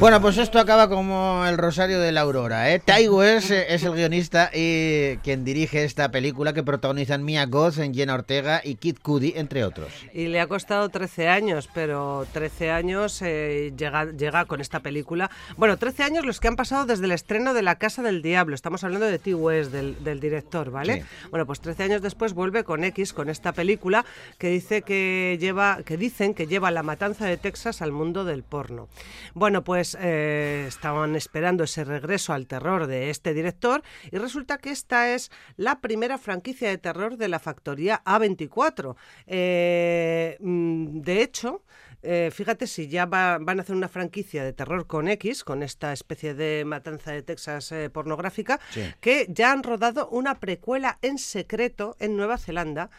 Bueno, 0.00 0.20
pues 0.20 0.38
esto 0.38 0.58
acaba 0.58 0.88
como 0.88 1.44
el 1.46 1.58
Rosario 1.58 2.00
de 2.00 2.10
la 2.10 2.22
Aurora, 2.22 2.72
¿eh? 2.72 2.80
Ty 2.80 3.08
West 3.08 3.50
eh, 3.50 3.66
es 3.68 3.84
el 3.84 3.92
guionista 3.92 4.50
y 4.52 5.18
quien 5.18 5.44
dirige 5.44 5.84
esta 5.84 6.10
película 6.10 6.52
que 6.52 6.62
protagonizan 6.62 7.22
Mia 7.22 7.46
Goth, 7.46 7.76
Jenna 7.92 8.14
Ortega 8.14 8.60
y 8.64 8.76
Kid 8.76 8.96
Cudi, 9.02 9.34
entre 9.36 9.62
otros. 9.62 9.92
Y 10.12 10.26
le 10.26 10.40
ha 10.40 10.46
costado 10.46 10.88
13 10.88 11.28
años, 11.28 11.68
pero 11.72 12.26
13 12.32 12.70
años 12.70 13.20
eh, 13.22 13.72
llega, 13.76 14.06
llega 14.06 14.46
con 14.46 14.60
esta 14.60 14.80
película. 14.80 15.30
Bueno, 15.56 15.76
13 15.76 16.02
años 16.02 16.24
los 16.24 16.40
que 16.40 16.48
han 16.48 16.56
pasado 16.56 16.86
desde 16.86 17.04
el 17.04 17.12
estreno 17.12 17.54
de 17.54 17.62
La 17.62 17.76
Casa 17.76 18.02
del 18.02 18.20
Diablo. 18.20 18.54
Estamos 18.54 18.84
hablando 18.84 19.06
de 19.06 19.18
T. 19.18 19.34
West, 19.34 19.70
del, 19.70 20.02
del 20.02 20.18
director, 20.18 20.70
¿vale? 20.70 21.02
Sí. 21.02 21.28
Bueno, 21.30 21.46
pues 21.46 21.60
13 21.60 21.84
años 21.84 22.02
después 22.02 22.32
vuelve 22.32 22.64
con 22.64 22.84
X, 22.84 23.12
con 23.12 23.28
esta 23.28 23.52
película 23.52 24.04
que 24.38 24.48
dice 24.48 24.82
que 24.82 25.36
lleva, 25.40 25.82
que 25.84 25.96
dicen 25.96 26.34
que 26.34 26.46
lleva 26.46 26.53
la 26.60 26.82
matanza 26.82 27.26
de 27.26 27.36
Texas 27.36 27.82
al 27.82 27.92
mundo 27.92 28.24
del 28.24 28.42
porno. 28.42 28.88
Bueno, 29.34 29.64
pues 29.64 29.96
eh, 30.00 30.64
estaban 30.68 31.16
esperando 31.16 31.64
ese 31.64 31.84
regreso 31.84 32.32
al 32.32 32.46
terror 32.46 32.86
de 32.86 33.10
este 33.10 33.34
director 33.34 33.82
y 34.10 34.18
resulta 34.18 34.58
que 34.58 34.70
esta 34.70 35.14
es 35.14 35.30
la 35.56 35.80
primera 35.80 36.18
franquicia 36.18 36.68
de 36.68 36.78
terror 36.78 37.16
de 37.16 37.28
la 37.28 37.38
factoría 37.38 38.02
A24. 38.04 38.96
Eh, 39.26 40.36
mm, 40.40 41.00
de 41.00 41.22
hecho, 41.22 41.62
eh, 42.04 42.30
fíjate 42.32 42.66
si 42.66 42.88
ya 42.88 43.06
va- 43.06 43.38
van 43.40 43.58
a 43.58 43.62
hacer 43.62 43.74
una 43.74 43.88
franquicia 43.88 44.44
de 44.44 44.52
terror 44.52 44.86
con 44.86 45.08
X, 45.08 45.44
con 45.44 45.62
esta 45.62 45.92
especie 45.92 46.34
de 46.34 46.64
matanza 46.64 47.12
de 47.12 47.22
Texas 47.22 47.72
eh, 47.72 47.90
pornográfica, 47.90 48.60
Sí. 48.70 48.82
que 49.00 49.26
ya 49.28 49.52
han 49.52 49.62
rodado 49.62 50.08
una 50.10 50.38
precuela 50.40 50.98
en 51.02 51.18
secreto 51.18 51.96
en 51.98 52.16
Nueva 52.16 52.38
Zelanda 52.38 52.90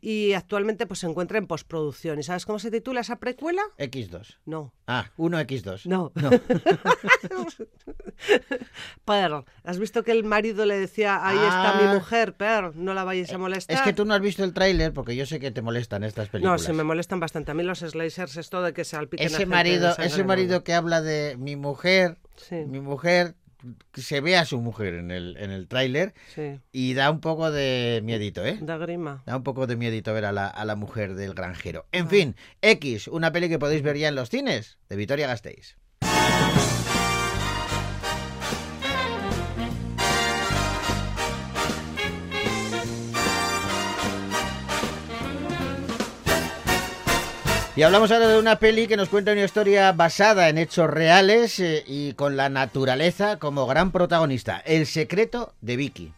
y 0.00 0.32
actualmente 0.32 0.86
pues 0.86 1.00
se 1.00 1.06
encuentra 1.06 1.38
en 1.38 1.46
postproducción. 1.46 2.18
¿Y 2.18 2.22
sabes 2.22 2.46
cómo 2.46 2.58
se 2.58 2.70
titula 2.70 3.00
esa 3.00 3.16
precuela? 3.16 3.62
X2. 3.78 4.38
No. 4.46 4.72
Ah, 4.86 5.10
1X2. 5.16 5.86
No. 5.86 6.12
No. 6.14 6.30
Pearl, 9.04 9.44
¿has 9.64 9.78
visto 9.78 10.02
que 10.02 10.12
el 10.12 10.24
marido 10.24 10.66
le 10.66 10.78
decía, 10.78 11.26
ahí 11.26 11.36
está 11.36 11.74
mi 11.80 11.88
Ah. 11.88 11.94
mujer, 11.94 12.34
Pearl, 12.34 12.72
no 12.74 12.94
la 12.94 13.04
vayáis 13.04 13.32
a 13.32 13.38
molestar? 13.38 13.76
Es 13.76 13.82
que 13.82 13.92
tú 13.92 14.04
no 14.04 14.14
has 14.14 14.20
visto 14.20 14.44
el 14.44 14.52
tráiler 14.52 14.92
porque 14.92 15.16
yo 15.16 15.26
sé 15.26 15.40
que 15.40 15.50
te 15.50 15.62
molestan 15.62 16.04
estas 16.04 16.26
No, 16.28 16.32
películas. 16.32 16.62
se 16.62 16.72
me 16.72 16.84
molestan 16.84 17.20
bastante. 17.20 17.50
A 17.50 17.54
mí 17.54 17.62
los 17.62 17.78
slashers, 17.80 18.36
esto 18.54 18.62
de 18.62 18.72
que 18.72 18.84
se 18.84 18.96
alpiquen 18.96 19.24
a 19.24 19.26
ese 19.26 19.36
gente 19.38 19.50
marido, 19.50 19.94
de 19.94 20.06
ese 20.06 20.24
marido 20.24 20.62
que 20.64 20.74
habla 20.74 21.00
de 21.02 21.36
mi 21.38 21.56
mujer, 21.56 22.18
Sí. 22.36 22.56
mi 22.66 22.80
mujer, 22.80 23.34
se 23.94 24.20
ve 24.20 24.36
a 24.36 24.44
su 24.44 24.60
mujer 24.60 24.94
en 24.94 25.10
el, 25.10 25.36
en 25.38 25.50
el 25.50 25.66
tráiler 25.68 26.12
Sí, 26.34 26.60
y 26.72 26.94
da 26.94 27.10
un 27.10 27.20
poco 27.20 27.50
de 27.50 28.00
miedito, 28.04 28.44
¿eh? 28.44 28.58
da 28.60 28.76
grima. 28.76 29.22
Da 29.26 29.36
un 29.36 29.42
poco 29.42 29.66
de 29.66 29.76
miedito 29.76 30.12
ver 30.12 30.24
a 30.26 30.32
la, 30.32 30.46
a 30.46 30.64
la 30.64 30.76
mujer 30.76 31.14
del 31.14 31.34
granjero. 31.34 31.86
En 31.92 32.08
fin, 32.08 32.36
X, 32.62 33.08
una 33.08 33.32
peli 33.32 33.48
que 33.48 33.58
podéis 33.58 33.82
ver 33.82 33.96
ya 33.96 34.08
en 34.08 34.14
los 34.14 34.30
cines, 34.30 34.78
de 34.88 34.96
Vitoria 34.96 35.26
Gasteiz. 35.26 35.76
Y 47.76 47.82
hablamos 47.82 48.12
ahora 48.12 48.28
de 48.28 48.38
una 48.38 48.60
peli 48.60 48.86
que 48.86 48.96
nos 48.96 49.08
cuenta 49.08 49.32
una 49.32 49.42
historia 49.44 49.90
basada 49.90 50.48
en 50.48 50.58
hechos 50.58 50.88
reales 50.88 51.58
eh, 51.58 51.82
y 51.88 52.12
con 52.12 52.36
la 52.36 52.48
naturaleza 52.48 53.40
como 53.40 53.66
gran 53.66 53.90
protagonista. 53.90 54.62
El 54.64 54.86
secreto 54.86 55.54
de 55.60 55.76
Vicky. 55.76 56.12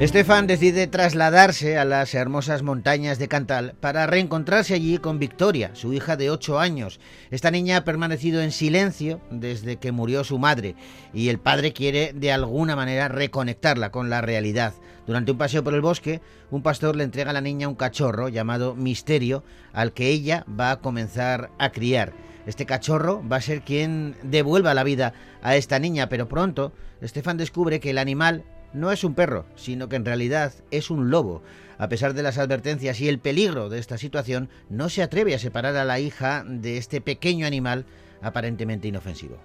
Estefan 0.00 0.46
decide 0.46 0.86
trasladarse 0.86 1.76
a 1.76 1.84
las 1.84 2.14
hermosas 2.14 2.62
montañas 2.62 3.18
de 3.18 3.28
Cantal 3.28 3.74
para 3.80 4.06
reencontrarse 4.06 4.72
allí 4.72 4.96
con 4.96 5.18
Victoria, 5.18 5.72
su 5.74 5.92
hija 5.92 6.16
de 6.16 6.30
8 6.30 6.58
años. 6.58 7.00
Esta 7.30 7.50
niña 7.50 7.76
ha 7.76 7.84
permanecido 7.84 8.40
en 8.40 8.50
silencio 8.50 9.20
desde 9.30 9.76
que 9.76 9.92
murió 9.92 10.24
su 10.24 10.38
madre 10.38 10.74
y 11.12 11.28
el 11.28 11.38
padre 11.38 11.74
quiere 11.74 12.14
de 12.14 12.32
alguna 12.32 12.76
manera 12.76 13.08
reconectarla 13.08 13.90
con 13.90 14.08
la 14.08 14.22
realidad. 14.22 14.72
Durante 15.06 15.32
un 15.32 15.36
paseo 15.36 15.62
por 15.62 15.74
el 15.74 15.82
bosque, 15.82 16.22
un 16.50 16.62
pastor 16.62 16.96
le 16.96 17.04
entrega 17.04 17.32
a 17.32 17.34
la 17.34 17.42
niña 17.42 17.68
un 17.68 17.74
cachorro 17.74 18.30
llamado 18.30 18.74
Misterio 18.74 19.44
al 19.74 19.92
que 19.92 20.08
ella 20.08 20.46
va 20.48 20.70
a 20.70 20.80
comenzar 20.80 21.50
a 21.58 21.72
criar. 21.72 22.14
Este 22.46 22.64
cachorro 22.64 23.22
va 23.30 23.36
a 23.36 23.42
ser 23.42 23.60
quien 23.60 24.16
devuelva 24.22 24.72
la 24.72 24.82
vida 24.82 25.12
a 25.42 25.56
esta 25.56 25.78
niña, 25.78 26.08
pero 26.08 26.26
pronto 26.26 26.72
Estefan 27.02 27.36
descubre 27.36 27.80
que 27.80 27.90
el 27.90 27.98
animal 27.98 28.44
no 28.72 28.92
es 28.92 29.04
un 29.04 29.14
perro, 29.14 29.46
sino 29.56 29.88
que 29.88 29.96
en 29.96 30.04
realidad 30.04 30.52
es 30.70 30.90
un 30.90 31.10
lobo. 31.10 31.42
A 31.78 31.88
pesar 31.88 32.14
de 32.14 32.22
las 32.22 32.38
advertencias 32.38 33.00
y 33.00 33.08
el 33.08 33.18
peligro 33.18 33.68
de 33.68 33.78
esta 33.78 33.96
situación, 33.98 34.48
no 34.68 34.88
se 34.88 35.02
atreve 35.02 35.34
a 35.34 35.38
separar 35.38 35.76
a 35.76 35.84
la 35.84 35.98
hija 35.98 36.44
de 36.46 36.76
este 36.76 37.00
pequeño 37.00 37.46
animal 37.46 37.86
aparentemente 38.22 38.88
inofensivo. 38.88 39.38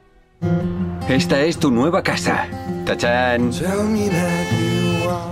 Esta 1.07 1.41
es 1.41 1.57
tu 1.57 1.71
nueva 1.71 2.03
casa. 2.03 2.47
¡Tachán! 2.85 3.51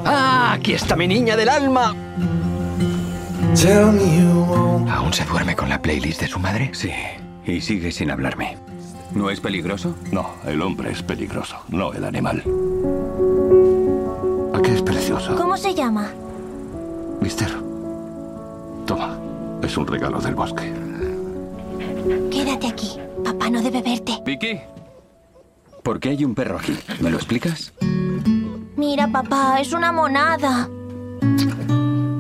¡Ah! 0.05 0.53
¡Aquí 0.53 0.73
está 0.73 0.95
mi 0.95 1.07
niña 1.07 1.35
del 1.35 1.49
alma! 1.49 1.93
¿Aún 4.89 5.13
se 5.13 5.25
duerme 5.25 5.55
con 5.55 5.69
la 5.69 5.81
playlist 5.81 6.21
de 6.21 6.27
su 6.27 6.39
madre? 6.39 6.69
Sí, 6.73 6.91
y 7.45 7.61
sigue 7.61 7.91
sin 7.91 8.11
hablarme. 8.11 8.57
¿No 9.13 9.29
es 9.29 9.39
peligroso? 9.39 9.95
No, 10.11 10.35
el 10.45 10.61
hombre 10.61 10.91
es 10.91 11.03
peligroso, 11.03 11.57
no 11.69 11.93
el 11.93 12.03
animal. 12.03 12.43
¿Cómo 15.37 15.57
se 15.57 15.75
llama? 15.75 16.09
Mister. 17.21 17.49
Toma, 18.85 19.17
es 19.61 19.77
un 19.77 19.85
regalo 19.85 20.19
del 20.19 20.35
bosque. 20.35 20.73
Quédate 22.31 22.67
aquí. 22.67 22.97
Papá 23.23 23.49
no 23.49 23.61
debe 23.61 23.81
verte. 23.81 24.19
¿Vicky? 24.25 24.59
¿Por 25.83 25.99
qué 25.99 26.09
hay 26.09 26.25
un 26.25 26.33
perro 26.33 26.57
aquí? 26.57 26.77
¿Me 26.99 27.11
lo 27.11 27.17
explicas? 27.17 27.73
Mira, 28.75 29.07
papá, 29.07 29.59
es 29.61 29.71
una 29.71 29.91
monada. 29.91 30.67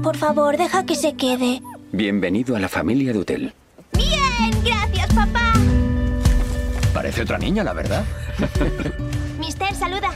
Por 0.03 0.15
favor, 0.15 0.55
deja 0.57 0.85
que 0.85 0.95
se 0.95 1.13
quede. 1.13 1.61
Bienvenido 1.91 2.55
a 2.55 2.59
la 2.59 2.69
familia 2.69 3.11
de 3.11 3.19
Hotel. 3.19 3.53
Bien, 3.93 4.63
gracias, 4.63 5.13
papá. 5.13 5.53
Parece 6.93 7.23
otra 7.23 7.37
niña, 7.37 7.63
la 7.63 7.73
verdad. 7.73 8.03
Mister, 9.39 9.73
saluda. 9.73 10.11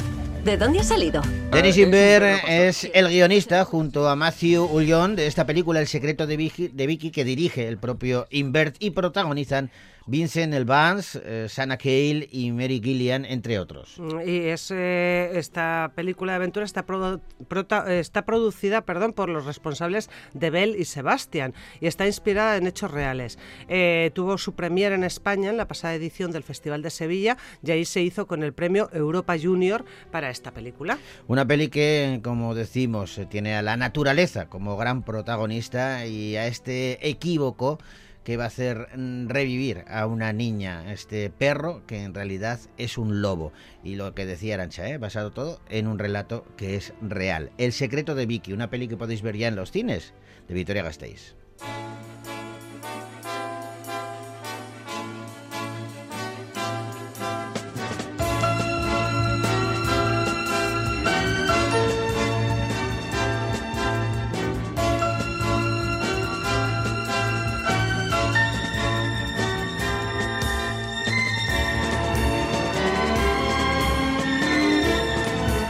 ¿De 0.48 0.56
dónde 0.56 0.80
ha 0.80 0.84
salido? 0.84 1.22
Denis 1.52 1.78
Inver 1.78 2.24
es 2.48 2.90
el 2.94 3.10
guionista 3.10 3.66
junto 3.66 4.08
a 4.08 4.16
Matthew 4.16 4.64
Ullion 4.64 5.18
de 5.18 5.28
esta 5.28 5.46
película 5.46 5.82
El 5.82 5.88
secreto 5.88 6.26
de 6.26 6.38
Vicky, 6.38 6.70
de 6.70 6.88
Vicky 6.88 7.12
que 7.12 7.26
dirige 7.26 7.68
el 7.68 7.78
propio 7.78 8.28
Invert 8.30 8.78
y 8.80 8.92
protagonizan 8.92 9.72
Vincent 10.08 10.54
El 10.54 10.64
Vance, 10.66 11.22
eh, 11.24 11.48
Sana 11.50 11.78
Cale 11.78 12.28
y 12.32 12.52
Mary 12.54 12.80
Gillian, 12.82 13.26
entre 13.26 13.60
otros. 13.60 13.98
Y 14.26 14.38
es, 14.48 14.72
eh, 14.72 15.32
esta 15.34 15.92
película 15.96 16.32
de 16.32 16.36
aventura 16.38 16.66
está, 16.66 16.86
produ- 16.86 17.20
prota- 17.50 17.86
está 17.94 18.24
producida 18.26 18.82
perdón, 18.86 19.12
por 19.14 19.28
los 19.30 19.46
responsables 19.46 20.10
de 20.34 20.50
Bell 20.50 20.76
y 20.80 20.86
Sebastian 20.86 21.54
y 21.82 21.88
está 21.88 22.08
inspirada 22.08 22.56
en 22.58 22.68
hechos 22.68 22.90
reales. 22.90 23.38
Eh, 23.68 24.12
tuvo 24.16 24.38
su 24.38 24.54
premier 24.56 24.94
en 24.94 25.04
España 25.04 25.50
en 25.50 25.58
la 25.58 25.68
pasada 25.68 25.94
edición 25.96 26.32
del 26.32 26.44
Festival 26.44 26.82
de 26.82 26.90
Sevilla 26.90 27.38
y 27.62 27.72
ahí 27.72 27.84
se 27.84 28.02
hizo 28.02 28.28
con 28.28 28.44
el 28.44 28.54
premio 28.54 28.90
Europa 28.94 29.36
Junior 29.38 29.84
para 30.10 30.30
esta 30.30 30.52
película. 30.52 30.98
Una 31.28 31.46
peli 31.46 31.68
que, 31.68 32.22
como 32.24 32.56
decimos, 32.56 33.18
eh, 33.18 33.26
tiene 33.26 33.56
a 33.56 33.62
la 33.62 33.76
naturaleza 33.76 34.48
como 34.48 34.78
gran 34.78 35.04
protagonista 35.04 36.06
y 36.06 36.38
a 36.38 36.48
este 36.48 37.10
equívoco 37.10 37.80
que 38.28 38.36
va 38.36 38.44
a 38.44 38.48
hacer 38.48 38.90
mm, 38.94 39.30
revivir 39.30 39.86
a 39.88 40.06
una 40.06 40.34
niña, 40.34 40.92
este 40.92 41.30
perro 41.30 41.84
que 41.88 42.04
en 42.04 42.14
realidad 42.14 42.60
es 42.78 42.98
un 42.98 43.22
lobo. 43.22 43.54
Y 43.86 43.96
lo 43.96 44.14
que 44.14 44.26
decía 44.26 44.56
Arancha, 44.56 44.90
¿eh? 44.90 44.98
basado 44.98 45.32
todo 45.32 45.62
en 45.70 45.88
un 45.88 45.98
relato 45.98 46.44
que 46.58 46.76
es 46.76 46.94
real. 47.02 47.52
El 47.58 47.72
secreto 47.72 48.16
de 48.16 48.26
Vicky, 48.26 48.52
una 48.52 48.70
peli 48.70 48.90
que 48.90 48.98
podéis 48.98 49.22
ver 49.22 49.38
ya 49.38 49.48
en 49.48 49.56
los 49.56 49.72
cines 49.72 50.14
de 50.50 50.56
Victoria 50.56 50.84
Gasteiz. 50.84 51.38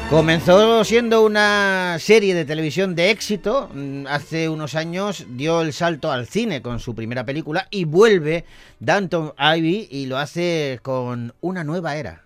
Comenzó 0.10 0.86
siendo 0.86 1.26
una 1.26 1.98
serie 2.00 2.34
de 2.34 2.46
televisión 2.46 2.96
de 2.96 3.12
éxito, 3.12 3.70
mm, 3.74 4.08
hace 4.08 4.48
unos 4.48 4.74
años 4.74 5.26
dio 5.30 5.62
el 5.62 5.74
salto 5.74 6.14
al 6.14 6.28
cine 6.28 6.62
con 6.62 6.80
su 6.80 6.96
primera 6.96 7.26
película 7.26 7.68
y 7.72 7.84
vuelve 7.84 8.46
Downton 8.80 9.34
Ivy 9.38 9.90
y 9.92 10.06
lo 10.06 10.18
hace 10.18 10.80
con 10.82 11.34
una 11.42 11.66
nueva 11.66 11.98
era. 11.98 12.24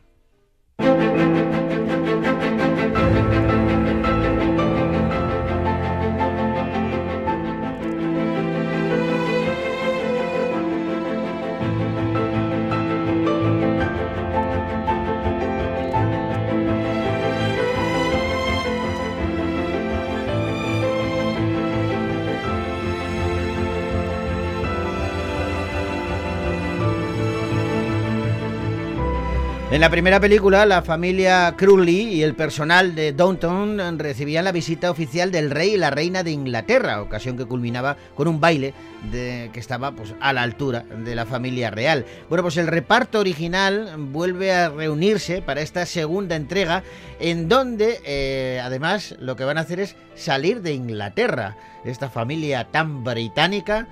En 29.71 29.79
la 29.79 29.89
primera 29.89 30.19
película, 30.19 30.65
la 30.65 30.81
familia 30.81 31.55
Crowley 31.55 32.13
y 32.15 32.23
el 32.23 32.35
personal 32.35 32.93
de 32.93 33.13
Downton 33.13 33.97
recibían 33.99 34.43
la 34.43 34.51
visita 34.51 34.91
oficial 34.91 35.31
del 35.31 35.49
rey 35.49 35.75
y 35.75 35.77
la 35.77 35.89
reina 35.89 36.23
de 36.23 36.31
Inglaterra, 36.31 37.01
ocasión 37.01 37.37
que 37.37 37.45
culminaba 37.45 37.95
con 38.13 38.27
un 38.27 38.41
baile 38.41 38.73
que 39.13 39.49
estaba 39.53 39.93
pues, 39.93 40.13
a 40.19 40.33
la 40.33 40.41
altura 40.41 40.81
de 40.81 41.15
la 41.15 41.25
familia 41.25 41.71
real. 41.71 42.05
Bueno, 42.27 42.43
pues 42.43 42.57
el 42.57 42.67
reparto 42.67 43.21
original 43.21 43.95
vuelve 43.97 44.51
a 44.51 44.67
reunirse 44.67 45.41
para 45.41 45.61
esta 45.61 45.85
segunda 45.85 46.35
entrega, 46.35 46.83
en 47.21 47.47
donde 47.47 48.01
eh, 48.03 48.59
además 48.61 49.15
lo 49.21 49.37
que 49.37 49.45
van 49.45 49.57
a 49.57 49.61
hacer 49.61 49.79
es 49.79 49.95
salir 50.15 50.61
de 50.61 50.73
Inglaterra. 50.73 51.55
Esta 51.85 52.09
familia 52.09 52.67
tan 52.71 53.05
británica 53.05 53.87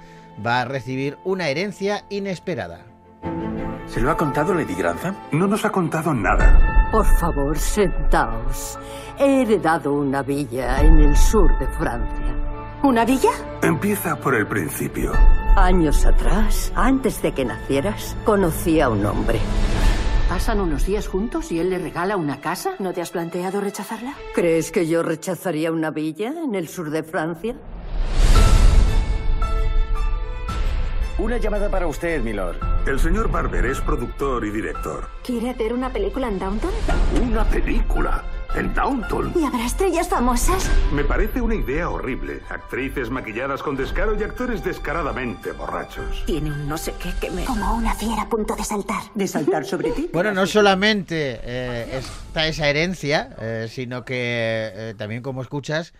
va 0.45 0.59
a 0.59 0.65
recibir 0.65 1.17
una 1.23 1.47
herencia 1.47 2.03
inesperada. 2.09 2.98
¿Se 3.89 3.99
lo 3.99 4.11
ha 4.11 4.17
contado 4.17 4.53
Lady 4.53 4.75
Grantham? 4.75 5.15
No 5.31 5.47
nos 5.47 5.65
ha 5.65 5.71
contado 5.71 6.13
nada. 6.13 6.89
Por 6.91 7.05
favor, 7.05 7.57
sentaos. 7.57 8.77
He 9.17 9.41
heredado 9.41 9.93
una 9.93 10.21
villa 10.21 10.81
en 10.81 10.99
el 10.99 11.17
sur 11.17 11.57
de 11.57 11.67
Francia. 11.67 12.35
¿Una 12.83 13.03
villa? 13.03 13.31
Empieza 13.61 14.15
por 14.15 14.35
el 14.35 14.47
principio. 14.47 15.11
Años 15.55 16.05
atrás, 16.05 16.71
antes 16.75 17.21
de 17.21 17.33
que 17.33 17.45
nacieras, 17.45 18.15
conocí 18.25 18.79
a 18.79 18.89
un 18.89 19.05
hombre. 19.05 19.39
¿Pasan 20.29 20.61
unos 20.61 20.85
días 20.85 21.07
juntos 21.07 21.51
y 21.51 21.59
él 21.59 21.71
le 21.71 21.79
regala 21.79 22.15
una 22.15 22.39
casa? 22.39 22.75
¿No 22.77 22.93
te 22.93 23.01
has 23.01 23.09
planteado 23.09 23.59
rechazarla? 23.59 24.13
¿Crees 24.35 24.71
que 24.71 24.87
yo 24.87 25.01
rechazaría 25.01 25.71
una 25.71 25.89
villa 25.89 26.27
en 26.29 26.53
el 26.53 26.67
sur 26.67 26.91
de 26.91 27.01
Francia? 27.01 27.55
Una 31.19 31.35
llamada 31.35 31.69
para 31.69 31.85
usted, 31.85 32.21
milord. 32.21 32.55
El 32.87 32.97
señor 32.97 33.29
Barber 33.29 33.65
es 33.65 33.81
productor 33.81 34.45
y 34.45 34.51
director. 34.51 35.09
¿Quiere 35.21 35.49
hacer 35.49 35.73
una 35.73 35.91
película 35.91 36.29
en 36.29 36.39
Downton? 36.39 36.71
¿Una 37.21 37.43
película? 37.43 38.23
¿En 38.55 38.73
Downton? 38.73 39.33
¿Y 39.35 39.43
habrá 39.43 39.65
estrellas 39.65 40.07
famosas? 40.07 40.71
Me 40.93 41.03
parece 41.03 41.41
una 41.41 41.55
idea 41.55 41.89
horrible. 41.89 42.39
Actrices 42.49 43.09
maquilladas 43.09 43.61
con 43.61 43.75
descaro 43.75 44.17
y 44.17 44.23
actores 44.23 44.63
descaradamente 44.63 45.51
borrachos. 45.51 46.23
Tiene 46.25 46.51
un 46.51 46.69
no 46.69 46.77
sé 46.77 46.93
qué 47.03 47.13
que 47.19 47.29
me... 47.31 47.43
Como 47.43 47.75
una 47.75 47.93
fiera 47.95 48.21
a 48.21 48.29
punto 48.29 48.55
de 48.55 48.63
saltar. 48.63 49.03
¿De 49.13 49.27
saltar 49.27 49.65
sobre 49.65 49.91
ti? 49.91 50.09
Bueno, 50.13 50.31
no 50.31 50.47
solamente 50.47 51.41
eh, 51.43 51.99
está 51.99 52.47
esa 52.47 52.69
herencia, 52.69 53.35
eh, 53.41 53.67
sino 53.69 54.05
que 54.05 54.71
eh, 54.73 54.95
también, 54.97 55.21
como 55.21 55.41
escuchas, 55.41 55.93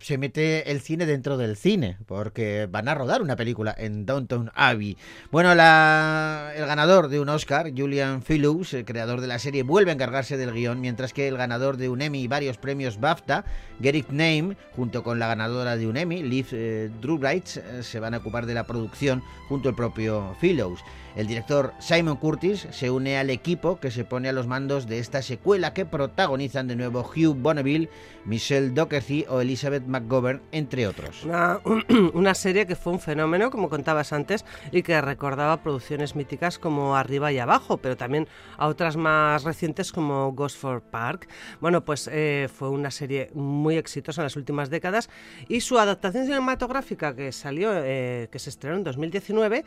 se 0.00 0.18
mete 0.18 0.70
el 0.70 0.80
cine 0.80 1.04
dentro 1.04 1.36
del 1.36 1.56
cine, 1.56 1.98
porque 2.06 2.68
van 2.70 2.86
a 2.88 2.94
rodar 2.94 3.22
una 3.22 3.34
película 3.34 3.74
en 3.76 4.06
Downton 4.06 4.52
Abbey. 4.54 4.96
Bueno, 5.32 5.54
la- 5.56 6.52
el 6.54 6.64
ganador 6.66 7.08
de 7.08 7.18
un 7.18 7.28
Oscar, 7.28 7.72
Julian 7.76 8.22
Fellows, 8.22 8.72
el 8.74 8.84
creador 8.84 9.20
de 9.20 9.26
la 9.26 9.38
serie, 9.40 9.64
vuelve 9.64 9.90
a 9.90 9.94
encargarse 9.94 10.36
del 10.36 10.52
guion, 10.52 10.80
mientras 10.80 11.12
que 11.12 11.26
el 11.26 11.36
ganador 11.36 11.76
de 11.76 11.88
un 11.88 12.02
Emmy 12.02 12.22
y 12.22 12.28
varios 12.28 12.56
premios 12.56 13.00
BAFTA, 13.00 13.44
Gerrit 13.82 14.10
Name, 14.10 14.56
junto 14.76 15.02
con 15.02 15.18
la 15.18 15.26
ganadora 15.26 15.76
de 15.76 15.86
un 15.88 15.96
Emmy, 15.96 16.22
Liv 16.22 16.46
eh, 16.52 16.90
eh, 17.02 17.82
se 17.82 18.00
van 18.00 18.14
a 18.14 18.18
ocupar 18.18 18.46
de 18.46 18.54
la 18.54 18.64
producción 18.66 19.22
junto 19.48 19.68
al 19.68 19.74
propio 19.74 20.36
Fellows. 20.40 20.80
El 21.18 21.26
director 21.26 21.74
Simon 21.80 22.16
Curtis 22.16 22.68
se 22.70 22.92
une 22.92 23.18
al 23.18 23.30
equipo 23.30 23.80
que 23.80 23.90
se 23.90 24.04
pone 24.04 24.28
a 24.28 24.32
los 24.32 24.46
mandos 24.46 24.86
de 24.86 25.00
esta 25.00 25.20
secuela 25.20 25.74
que 25.74 25.84
protagonizan 25.84 26.68
de 26.68 26.76
nuevo 26.76 27.00
Hugh 27.00 27.34
Bonneville, 27.34 27.90
Michelle 28.24 28.70
Dockery 28.70 29.26
o 29.28 29.40
Elizabeth 29.40 29.84
McGovern, 29.84 30.40
entre 30.52 30.86
otros. 30.86 31.24
Una, 31.24 31.58
una 32.14 32.34
serie 32.36 32.68
que 32.68 32.76
fue 32.76 32.92
un 32.92 33.00
fenómeno, 33.00 33.50
como 33.50 33.68
contabas 33.68 34.12
antes, 34.12 34.44
y 34.70 34.84
que 34.84 35.00
recordaba 35.00 35.60
producciones 35.60 36.14
míticas 36.14 36.60
como 36.60 36.94
Arriba 36.94 37.32
y 37.32 37.40
Abajo, 37.40 37.78
pero 37.78 37.96
también 37.96 38.28
a 38.56 38.68
otras 38.68 38.96
más 38.96 39.42
recientes 39.42 39.90
como 39.90 40.30
Gosford 40.34 40.82
Park. 40.82 41.28
Bueno, 41.60 41.84
pues 41.84 42.08
eh, 42.12 42.48
fue 42.48 42.70
una 42.70 42.92
serie 42.92 43.32
muy 43.34 43.76
exitosa 43.76 44.20
en 44.20 44.26
las 44.26 44.36
últimas 44.36 44.70
décadas 44.70 45.10
y 45.48 45.62
su 45.62 45.80
adaptación 45.80 46.26
cinematográfica 46.26 47.16
que 47.16 47.32
salió, 47.32 47.72
eh, 47.74 48.28
que 48.30 48.38
se 48.38 48.50
estrenó 48.50 48.76
en 48.76 48.84
2019, 48.84 49.64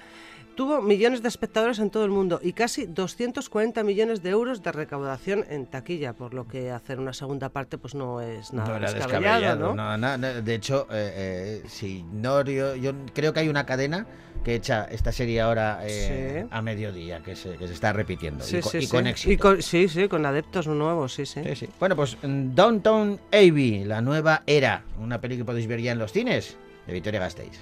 tuvo 0.56 0.82
millones 0.82 1.22
de 1.22 1.28
espectadores 1.42 1.80
en 1.80 1.90
todo 1.90 2.06
el 2.06 2.12
mundo 2.12 2.40
y 2.44 2.54
casi 2.54 2.86
240 2.86 3.82
millones 3.84 4.22
de 4.22 4.30
euros 4.30 4.62
de 4.62 4.72
recaudación 4.72 5.44
en 5.50 5.66
taquilla, 5.66 6.14
por 6.14 6.36
lo 6.36 6.48
que 6.48 6.70
hacer 6.70 7.00
una 7.00 7.14
segunda 7.14 7.50
parte 7.50 7.80
pues 7.80 7.96
no 7.96 8.22
es 8.22 8.54
nada 8.54 8.78
No 8.78 8.80
descabellado, 8.80 9.74
descabellado, 9.74 9.76
¿no? 9.76 9.98
no, 9.98 10.18
de 10.44 10.54
hecho, 10.54 10.86
eh, 10.92 11.62
eh, 11.64 11.68
si 11.68 12.04
no, 12.04 12.44
yo, 12.44 12.76
yo 12.76 12.94
creo 13.16 13.34
que 13.34 13.40
hay 13.40 13.50
una 13.50 13.66
cadena 13.66 14.06
que 14.44 14.54
echa 14.54 14.86
esta 14.86 15.12
serie 15.12 15.42
ahora 15.42 15.80
eh, 15.84 16.44
Sí. 16.44 16.48
a 16.52 16.62
mediodía, 16.62 17.22
que 17.24 17.36
se, 17.36 17.58
que 17.58 17.68
se 17.68 17.74
está 17.74 17.92
repitiendo 17.92 18.44
Sí, 18.44 18.58
y, 18.58 18.62
sí, 18.62 18.78
y 18.82 18.88
con 18.88 19.08
éxito. 19.08 19.32
Y 19.34 19.38
con- 19.38 19.62
sí, 19.64 19.88
sí, 19.90 20.08
con 20.08 20.24
adeptos 20.28 20.68
nuevos, 20.68 21.12
sí, 21.16 21.26
sí. 21.26 21.42
Sí, 21.44 21.56
sí. 21.56 21.70
Bueno, 21.80 21.96
pues 21.96 22.18
mm, 22.22 22.54
Downtown 22.54 23.20
Abbey, 23.32 23.84
la 23.84 24.02
nueva 24.02 24.44
era, 24.46 24.84
una 25.00 25.20
peli 25.20 25.38
que 25.38 25.46
podéis 25.46 25.66
ver 25.66 25.82
ya 25.82 25.92
en 25.92 25.98
los 25.98 26.12
cines 26.12 26.56
de 26.86 26.94
Victoria 26.94 27.20
Gasteiz. 27.20 27.60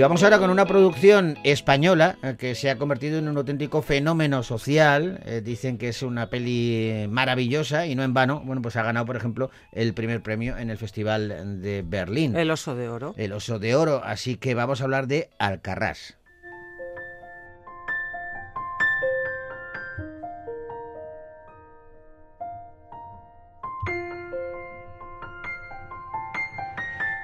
Y 0.00 0.02
vamos 0.02 0.22
ahora 0.22 0.38
con 0.38 0.48
una 0.48 0.64
producción 0.64 1.36
española 1.44 2.16
eh, 2.22 2.36
que 2.38 2.54
se 2.54 2.70
ha 2.70 2.78
convertido 2.78 3.18
en 3.18 3.28
un 3.28 3.36
auténtico 3.36 3.82
fenómeno 3.82 4.42
social. 4.42 5.20
Eh, 5.26 5.42
dicen 5.44 5.76
que 5.76 5.88
es 5.88 6.02
una 6.02 6.30
peli 6.30 7.06
maravillosa 7.06 7.84
y 7.86 7.94
no 7.94 8.02
en 8.02 8.14
vano. 8.14 8.40
Bueno, 8.42 8.62
pues 8.62 8.76
ha 8.76 8.82
ganado, 8.82 9.04
por 9.04 9.16
ejemplo, 9.16 9.50
el 9.72 9.92
primer 9.92 10.22
premio 10.22 10.56
en 10.56 10.70
el 10.70 10.78
Festival 10.78 11.60
de 11.60 11.82
Berlín. 11.86 12.34
El 12.34 12.50
oso 12.50 12.74
de 12.74 12.88
oro. 12.88 13.12
El 13.18 13.34
oso 13.34 13.58
de 13.58 13.74
oro. 13.74 14.00
Así 14.02 14.36
que 14.36 14.54
vamos 14.54 14.80
a 14.80 14.84
hablar 14.84 15.06
de 15.06 15.28
Alcarrás. 15.38 16.16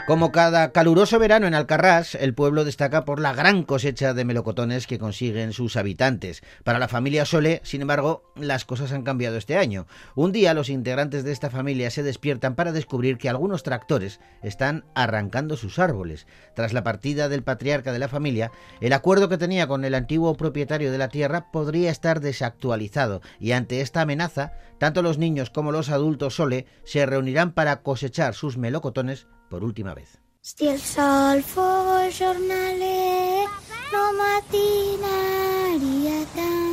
Como 0.07 0.31
cada 0.31 0.71
caluroso 0.71 1.19
verano 1.19 1.49
en 1.49 1.55
Alcarrás, 1.55 2.15
el 2.15 2.33
pueblo 2.33 2.65
destaca 2.65 3.05
por 3.05 3.19
la 3.19 3.35
gran 3.35 3.65
cosecha 3.65 4.15
de 4.15 4.25
melocotones 4.25 4.87
que 4.87 5.01
consiguen 5.01 5.53
sus 5.53 5.77
habitantes. 5.77 6.45
Para 6.63 6.79
la 6.79 6.87
familia 6.87 7.25
Sole, 7.25 7.61
sin 7.65 7.83
embargo, 7.83 8.23
las 8.37 8.65
cosas 8.65 8.93
han 8.93 9.03
cambiado 9.03 9.37
este 9.37 9.57
año. 9.59 9.89
Un 10.15 10.31
día 10.31 10.55
los 10.55 10.69
integrantes 10.69 11.25
de 11.25 11.33
esta 11.33 11.51
familia 11.51 11.91
se 11.91 12.05
despiertan 12.05 12.55
para 12.55 12.71
descubrir 12.71 13.19
que 13.19 13.29
algunos 13.29 13.65
tractores 13.65 14.21
están 14.45 14.85
arrancando 14.95 15.57
sus 15.57 15.81
árboles. 15.81 16.29
Tras 16.55 16.73
la 16.73 16.85
partida 16.85 17.29
del 17.29 17.43
patriarca 17.43 17.93
de 17.93 17.99
la 17.99 18.07
familia, 18.07 18.53
el 18.81 18.93
acuerdo 18.93 19.29
que 19.29 19.39
tenía 19.39 19.67
con 19.67 19.85
el 19.85 19.97
antiguo 19.97 20.37
propietario 20.37 20.93
de 20.93 20.99
la 20.99 21.09
tierra 21.09 21.51
podría 21.51 21.91
estar 21.91 22.21
desactualizado 22.21 23.23
y 23.41 23.53
ante 23.53 23.81
esta 23.81 24.03
amenaza, 24.03 24.53
tanto 24.79 25.03
los 25.03 25.19
niños 25.19 25.51
como 25.51 25.73
los 25.73 25.91
adultos 25.91 26.37
Sole 26.37 26.67
se 26.85 27.05
reunirán 27.07 27.51
para 27.51 27.83
cosechar 27.83 28.35
sus 28.35 28.57
melocotones 28.57 29.27
por 29.49 29.65
última 29.65 29.96
vez. 29.97 30.11
Si 30.41 30.69
el 30.69 30.81
sol 30.81 31.43
fos 31.43 32.19
jornaler, 32.21 33.47
no 33.93 34.03
matinaria 34.23 36.19
tant. 36.37 36.67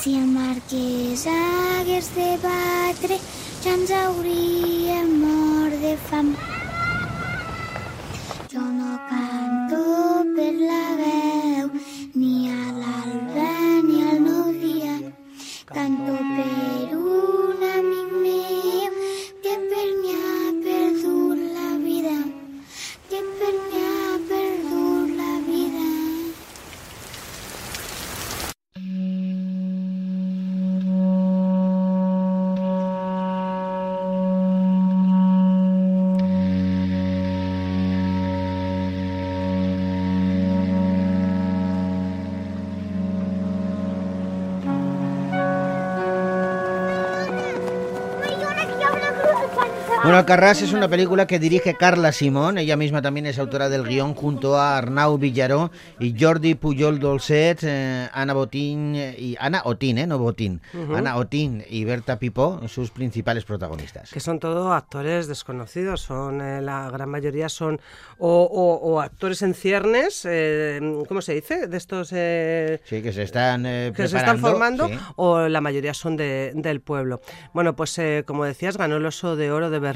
Si 0.00 0.10
el 0.20 0.28
marquès 0.38 1.26
hagués 1.26 2.08
de 2.14 2.30
batre, 2.44 3.16
ja 3.62 3.72
ens 3.74 3.90
hauríem 4.00 5.08
mort 5.24 5.76
de 5.82 5.94
fam. 6.08 6.28
Jo 8.52 8.64
no 8.78 8.92
canto 9.10 9.82
per 10.36 10.54
la 10.62 10.84
veu, 11.02 11.15
Bueno, 50.06 50.18
Alcarrás 50.20 50.62
es 50.62 50.72
una 50.72 50.86
película 50.86 51.26
que 51.26 51.40
dirige 51.40 51.74
Carla 51.74 52.12
Simón, 52.12 52.58
ella 52.58 52.76
misma 52.76 53.02
también 53.02 53.26
es 53.26 53.40
autora 53.40 53.68
del 53.68 53.82
guion 53.82 54.14
junto 54.14 54.56
a 54.56 54.78
Arnau 54.78 55.18
Villaró 55.18 55.72
y 55.98 56.14
Jordi 56.16 56.54
Pujol 56.54 57.00
Dolcet, 57.00 57.58
eh, 57.64 58.08
Ana 58.12 58.32
Botín 58.32 58.94
eh, 58.94 59.16
y 59.18 59.36
Ana 59.40 59.62
Otín, 59.64 59.98
eh, 59.98 60.06
no 60.06 60.18
Botín. 60.20 60.60
Ana 60.94 61.16
Otín 61.16 61.64
y 61.68 61.84
Berta 61.84 62.20
Pipó, 62.20 62.60
sus 62.68 62.92
principales 62.92 63.44
protagonistas. 63.44 64.12
que 64.12 64.20
son 64.20 64.38
todos 64.38 64.72
actores 64.72 65.26
desconocidos, 65.26 66.02
son 66.02 66.40
eh, 66.40 66.62
la 66.62 66.88
gran 66.88 67.08
mayoría 67.08 67.48
son 67.48 67.80
o, 68.18 68.42
o- 68.44 68.76
o 68.88 69.00
actores 69.00 69.42
en 69.42 69.54
ciernes, 69.54 70.20
¿cómo 71.08 71.20
se 71.20 71.34
dice? 71.34 71.66
De 71.66 71.76
estos 71.76 72.08
Sí, 72.10 73.02
que 73.02 73.10
se 73.12 73.24
están 73.24 73.64
que 73.64 74.06
se 74.06 74.18
están 74.18 74.38
formando 74.38 74.86
sí. 74.86 74.96
o 75.16 75.48
la 75.48 75.60
mayoría 75.60 75.94
son 75.94 76.16
de- 76.16 76.52
del 76.54 76.80
pueblo. 76.80 77.20
Bueno, 77.52 77.74
pues 77.74 78.00
como 78.24 78.44
decías, 78.44 78.76
ganó 78.76 78.98
el 78.98 79.06
Oso 79.06 79.34
de 79.34 79.50
Oro 79.50 79.68
de 79.68 79.80
Berlín. 79.80 79.95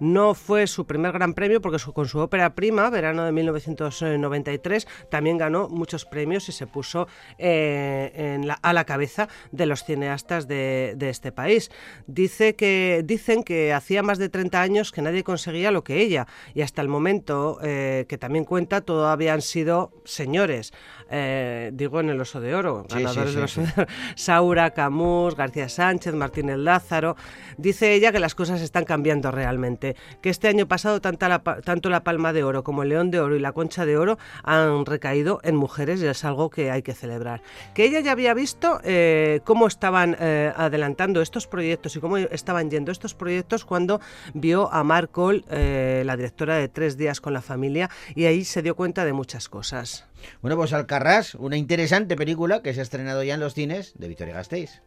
No 0.00 0.34
fue 0.34 0.66
su 0.66 0.86
primer 0.86 1.12
gran 1.12 1.34
premio 1.34 1.60
porque 1.60 1.78
su- 1.78 1.92
con 1.92 2.06
su 2.08 2.18
ópera 2.18 2.54
prima, 2.54 2.90
verano 2.90 3.24
de 3.24 3.32
1993, 3.32 4.86
también 5.10 5.38
ganó 5.38 5.68
muchos 5.68 6.04
premios 6.04 6.48
y 6.48 6.52
se 6.52 6.66
puso 6.66 7.08
eh, 7.38 8.12
en 8.14 8.46
la- 8.46 8.58
a 8.62 8.72
la 8.72 8.84
cabeza 8.84 9.28
de 9.52 9.66
los 9.66 9.84
cineastas 9.84 10.48
de, 10.48 10.94
de 10.96 11.10
este 11.10 11.32
país. 11.32 11.70
Dice 12.06 12.54
que, 12.56 13.02
dicen 13.04 13.42
que 13.42 13.72
hacía 13.72 14.02
más 14.02 14.18
de 14.18 14.28
30 14.28 14.60
años 14.60 14.92
que 14.92 15.02
nadie 15.02 15.22
conseguía 15.24 15.70
lo 15.70 15.84
que 15.84 16.00
ella 16.00 16.26
y 16.54 16.62
hasta 16.62 16.82
el 16.82 16.88
momento 16.88 17.58
eh, 17.62 18.06
que 18.08 18.18
también 18.18 18.44
cuenta 18.44 18.80
todavía 18.80 19.34
han 19.34 19.42
sido 19.42 19.92
señores, 20.04 20.72
eh, 21.10 21.70
digo 21.74 22.00
en 22.00 22.10
el 22.10 22.20
Oso 22.20 22.40
de 22.40 22.54
Oro, 22.54 22.84
Sí, 22.88 22.98
sí, 22.98 23.04
ganadores 23.04 23.50
sí, 23.52 23.60
de 23.60 23.66
los. 23.66 23.88
Saura, 24.16 24.70
Camus, 24.70 25.34
García 25.36 25.68
Sánchez, 25.68 26.14
Martínez 26.14 26.58
Lázaro. 26.58 27.16
Dice 27.56 27.92
ella 27.94 28.12
que 28.12 28.18
las 28.20 28.34
cosas 28.34 28.60
están 28.60 28.84
cambiando 28.84 29.25
realmente, 29.30 29.96
que 30.20 30.30
este 30.30 30.48
año 30.48 30.66
pasado 30.66 31.00
tanto 31.00 31.88
la 31.90 32.04
Palma 32.04 32.32
de 32.32 32.44
Oro 32.44 32.64
como 32.64 32.82
el 32.82 32.90
León 32.90 33.10
de 33.10 33.20
Oro 33.20 33.36
y 33.36 33.40
la 33.40 33.52
Concha 33.52 33.86
de 33.86 33.96
Oro 33.96 34.18
han 34.42 34.86
recaído 34.86 35.40
en 35.42 35.56
mujeres 35.56 36.02
y 36.02 36.06
es 36.06 36.24
algo 36.24 36.50
que 36.50 36.70
hay 36.70 36.82
que 36.82 36.94
celebrar. 36.94 37.42
Que 37.74 37.84
ella 37.84 38.00
ya 38.00 38.12
había 38.12 38.34
visto 38.34 38.80
eh, 38.84 39.40
cómo 39.44 39.66
estaban 39.66 40.16
eh, 40.18 40.52
adelantando 40.56 41.20
estos 41.20 41.46
proyectos 41.46 41.96
y 41.96 42.00
cómo 42.00 42.16
estaban 42.16 42.70
yendo 42.70 42.92
estos 42.92 43.14
proyectos 43.14 43.64
cuando 43.64 44.00
vio 44.34 44.72
a 44.72 44.84
Mar 44.84 45.08
Cole, 45.08 45.44
eh, 45.50 46.02
la 46.04 46.16
directora 46.16 46.56
de 46.56 46.68
Tres 46.68 46.96
Días 46.96 47.20
con 47.20 47.32
la 47.32 47.42
Familia, 47.42 47.90
y 48.14 48.24
ahí 48.24 48.44
se 48.44 48.62
dio 48.62 48.76
cuenta 48.76 49.04
de 49.04 49.12
muchas 49.12 49.48
cosas. 49.48 50.06
Bueno, 50.42 50.56
pues 50.56 50.72
Alcarrás, 50.72 51.34
una 51.34 51.56
interesante 51.56 52.16
película 52.16 52.62
que 52.62 52.74
se 52.74 52.80
ha 52.80 52.82
estrenado 52.82 53.22
ya 53.22 53.34
en 53.34 53.40
los 53.40 53.54
cines 53.54 53.92
de 53.98 54.08
Victoria 54.08 54.34
Gasteiz. 54.34 54.82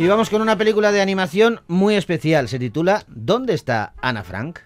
Y 0.00 0.06
vamos 0.06 0.30
con 0.30 0.40
una 0.40 0.56
película 0.56 0.92
de 0.92 1.02
animación 1.02 1.60
muy 1.68 1.94
especial. 1.94 2.48
Se 2.48 2.58
titula 2.58 3.04
¿Dónde 3.06 3.52
está 3.52 3.92
Ana 4.00 4.24
Frank? 4.24 4.60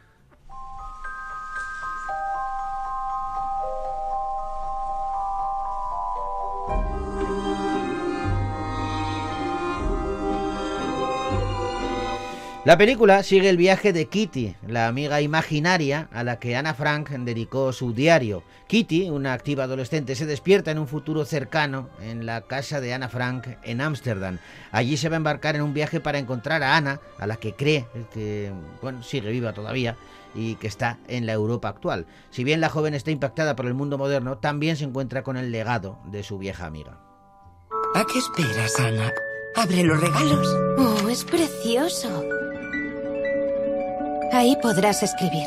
La 12.64 12.78
película 12.78 13.22
sigue 13.22 13.50
el 13.50 13.58
viaje 13.58 13.92
de 13.92 14.06
Kitty, 14.06 14.56
la 14.66 14.88
amiga 14.88 15.20
imaginaria 15.20 16.08
a 16.10 16.24
la 16.24 16.38
que 16.38 16.56
Ana 16.56 16.72
Frank 16.72 17.10
dedicó 17.10 17.74
su 17.74 17.92
diario. 17.92 18.42
Kitty, 18.68 19.10
una 19.10 19.34
activa 19.34 19.64
adolescente, 19.64 20.14
se 20.14 20.24
despierta 20.24 20.70
en 20.70 20.78
un 20.78 20.88
futuro 20.88 21.26
cercano 21.26 21.90
en 22.00 22.24
la 22.24 22.40
casa 22.40 22.80
de 22.80 22.94
Ana 22.94 23.10
Frank 23.10 23.48
en 23.64 23.82
Ámsterdam. 23.82 24.38
Allí 24.72 24.96
se 24.96 25.10
va 25.10 25.16
a 25.16 25.18
embarcar 25.18 25.56
en 25.56 25.62
un 25.62 25.74
viaje 25.74 26.00
para 26.00 26.18
encontrar 26.18 26.62
a 26.62 26.74
Ana, 26.78 27.00
a 27.18 27.26
la 27.26 27.36
que 27.36 27.52
cree 27.52 27.84
que 28.14 28.50
bueno, 28.80 29.02
sigue 29.02 29.30
viva 29.30 29.52
todavía 29.52 29.98
y 30.34 30.54
que 30.54 30.66
está 30.66 30.96
en 31.06 31.26
la 31.26 31.34
Europa 31.34 31.68
actual. 31.68 32.06
Si 32.30 32.44
bien 32.44 32.62
la 32.62 32.70
joven 32.70 32.94
está 32.94 33.10
impactada 33.10 33.56
por 33.56 33.66
el 33.66 33.74
mundo 33.74 33.98
moderno, 33.98 34.38
también 34.38 34.78
se 34.78 34.84
encuentra 34.84 35.22
con 35.22 35.36
el 35.36 35.52
legado 35.52 35.98
de 36.06 36.22
su 36.22 36.38
vieja 36.38 36.64
amiga. 36.64 36.98
¿A 37.94 38.06
qué 38.10 38.18
esperas, 38.18 38.80
Ana? 38.80 39.12
Abre 39.54 39.84
los 39.84 40.00
regalos. 40.00 40.48
Oh, 40.78 41.10
es 41.10 41.24
precioso. 41.24 42.24
Ahí 44.34 44.56
podrás 44.60 45.00
escribir. 45.04 45.46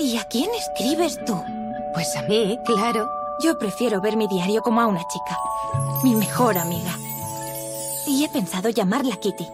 ¿Y 0.00 0.16
a 0.18 0.24
quién 0.24 0.50
escribes 0.58 1.16
tú? 1.24 1.40
Pues 1.94 2.16
a 2.16 2.22
mí, 2.22 2.58
claro. 2.64 3.08
Yo 3.40 3.56
prefiero 3.56 4.00
ver 4.00 4.16
mi 4.16 4.26
diario 4.26 4.62
como 4.62 4.80
a 4.80 4.86
una 4.88 5.06
chica. 5.06 5.38
Mi 6.02 6.16
mejor 6.16 6.58
amiga. 6.58 6.98
Y 8.08 8.24
he 8.24 8.28
pensado 8.28 8.68
llamarla 8.68 9.14
Kitty. 9.14 9.46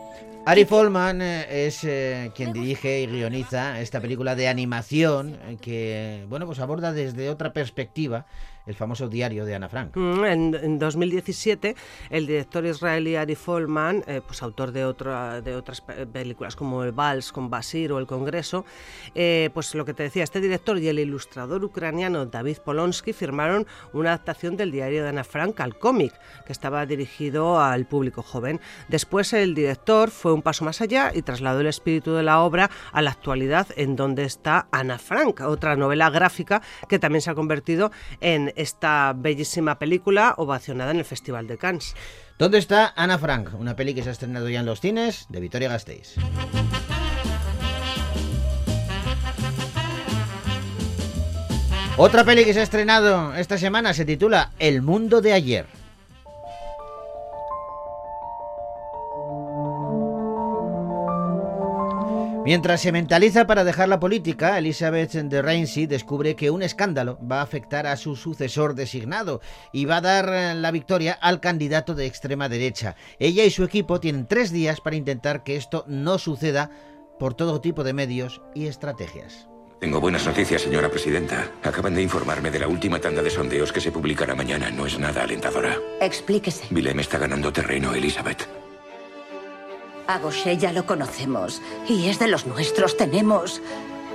Ari 0.46 0.64
Folman 0.64 1.20
eh, 1.20 1.66
es 1.66 1.84
eh, 1.84 2.32
quien 2.34 2.54
dirige 2.54 3.02
y 3.02 3.06
guioniza 3.08 3.78
esta 3.78 4.00
película 4.00 4.34
de 4.34 4.48
animación 4.48 5.38
eh, 5.44 5.58
que, 5.60 6.24
bueno, 6.30 6.46
pues 6.46 6.58
aborda 6.58 6.92
desde 6.92 7.28
otra 7.28 7.52
perspectiva 7.52 8.24
el 8.66 8.74
famoso 8.74 9.08
diario 9.08 9.44
de 9.44 9.54
Ana 9.54 9.68
Frank. 9.68 9.96
Mm, 9.96 10.24
En, 10.24 10.54
en 10.54 10.78
2017, 10.78 11.74
el 12.10 12.26
director 12.26 12.64
israelí 12.64 13.16
Ari 13.16 13.34
Folman, 13.34 14.04
eh, 14.06 14.20
pues 14.26 14.42
autor 14.42 14.72
de, 14.72 14.84
otra- 14.84 15.40
de 15.40 15.56
otras 15.56 15.80
pe- 15.80 16.06
películas 16.06 16.54
como 16.56 16.82
El 16.84 16.92
Vals 16.92 17.32
con 17.32 17.50
Basir 17.50 17.92
o 17.92 17.98
El 17.98 18.06
Congreso, 18.06 18.64
eh, 19.14 19.50
pues 19.54 19.74
lo 19.74 19.84
que 19.84 19.94
te 19.94 20.04
decía, 20.04 20.22
este 20.24 20.40
director 20.40 20.78
y 20.78 20.88
el 20.88 20.98
ilustrador 20.98 21.64
ucraniano 21.64 22.26
David 22.26 22.58
Polonsky 22.64 23.12
firmaron 23.12 23.66
una 23.92 24.10
adaptación 24.10 24.56
del 24.56 24.70
diario 24.70 25.02
de 25.02 25.08
Ana 25.08 25.24
Frank 25.24 25.58
al 25.60 25.78
cómic, 25.78 26.12
que 26.46 26.52
estaba 26.52 26.86
dirigido 26.86 27.60
al 27.60 27.86
público 27.86 28.22
joven. 28.22 28.60
Después 28.88 29.32
el 29.32 29.54
director 29.54 30.10
fue 30.10 30.32
un 30.32 30.42
paso 30.42 30.64
más 30.64 30.80
allá 30.80 31.10
y 31.14 31.22
trasladó 31.22 31.60
el 31.60 31.66
espíritu 31.66 32.12
de 32.14 32.22
la 32.22 32.40
obra 32.40 32.70
a 32.92 33.02
la 33.02 33.10
actualidad 33.10 33.66
en 33.76 33.96
donde 33.96 34.24
está 34.24 34.68
Ana 34.70 34.98
Frank, 34.98 35.40
otra 35.40 35.76
novela 35.76 36.10
gráfica 36.10 36.62
que 36.88 36.98
también 36.98 37.22
se 37.22 37.30
ha 37.30 37.34
convertido 37.34 37.90
en 38.20 38.51
esta 38.56 39.12
bellísima 39.16 39.78
película 39.78 40.34
ovacionada 40.36 40.90
en 40.90 40.98
el 40.98 41.04
Festival 41.04 41.46
de 41.46 41.58
Cannes. 41.58 41.94
¿Dónde 42.38 42.58
está 42.58 42.92
Ana 42.96 43.18
Frank? 43.18 43.50
Una 43.58 43.76
peli 43.76 43.94
que 43.94 44.02
se 44.02 44.08
ha 44.08 44.12
estrenado 44.12 44.48
ya 44.48 44.60
en 44.60 44.66
los 44.66 44.80
cines 44.80 45.26
de 45.28 45.40
Vitoria 45.40 45.68
Gasteiz. 45.68 46.16
Otra 51.96 52.24
peli 52.24 52.44
que 52.44 52.54
se 52.54 52.60
ha 52.60 52.62
estrenado 52.64 53.34
esta 53.34 53.58
semana 53.58 53.92
se 53.92 54.04
titula 54.04 54.50
El 54.58 54.82
mundo 54.82 55.20
de 55.20 55.34
ayer. 55.34 55.81
Mientras 62.44 62.80
se 62.80 62.90
mentaliza 62.90 63.46
para 63.46 63.62
dejar 63.62 63.88
la 63.88 64.00
política, 64.00 64.58
Elizabeth 64.58 65.12
de 65.12 65.42
Rainsy 65.42 65.86
descubre 65.86 66.34
que 66.34 66.50
un 66.50 66.62
escándalo 66.62 67.16
va 67.24 67.38
a 67.38 67.42
afectar 67.42 67.86
a 67.86 67.96
su 67.96 68.16
sucesor 68.16 68.74
designado 68.74 69.40
y 69.72 69.84
va 69.84 69.98
a 69.98 70.00
dar 70.00 70.28
eh, 70.28 70.54
la 70.56 70.72
victoria 70.72 71.12
al 71.12 71.38
candidato 71.38 71.94
de 71.94 72.06
extrema 72.06 72.48
derecha. 72.48 72.96
Ella 73.20 73.44
y 73.44 73.50
su 73.50 73.62
equipo 73.62 74.00
tienen 74.00 74.26
tres 74.26 74.50
días 74.50 74.80
para 74.80 74.96
intentar 74.96 75.44
que 75.44 75.54
esto 75.54 75.84
no 75.86 76.18
suceda 76.18 76.70
por 77.20 77.34
todo 77.34 77.60
tipo 77.60 77.84
de 77.84 77.92
medios 77.92 78.42
y 78.56 78.66
estrategias. 78.66 79.46
Tengo 79.78 80.00
buenas 80.00 80.26
noticias, 80.26 80.62
señora 80.62 80.88
presidenta. 80.88 81.48
Acaban 81.62 81.94
de 81.94 82.02
informarme 82.02 82.50
de 82.50 82.58
la 82.58 82.66
última 82.66 83.00
tanda 83.00 83.22
de 83.22 83.30
sondeos 83.30 83.72
que 83.72 83.80
se 83.80 83.92
publicará 83.92 84.34
mañana. 84.34 84.68
No 84.70 84.86
es 84.86 84.98
nada 84.98 85.22
alentadora. 85.22 85.76
Explíquese. 86.00 86.74
Willem 86.74 86.98
está 86.98 87.18
ganando 87.18 87.52
terreno, 87.52 87.94
Elizabeth. 87.94 88.48
A 90.12 90.20
ya 90.58 90.72
lo 90.72 90.84
conocemos. 90.84 91.62
Y 91.88 92.08
es 92.08 92.18
de 92.18 92.28
los 92.28 92.46
nuestros. 92.46 92.98
Tenemos. 92.98 93.62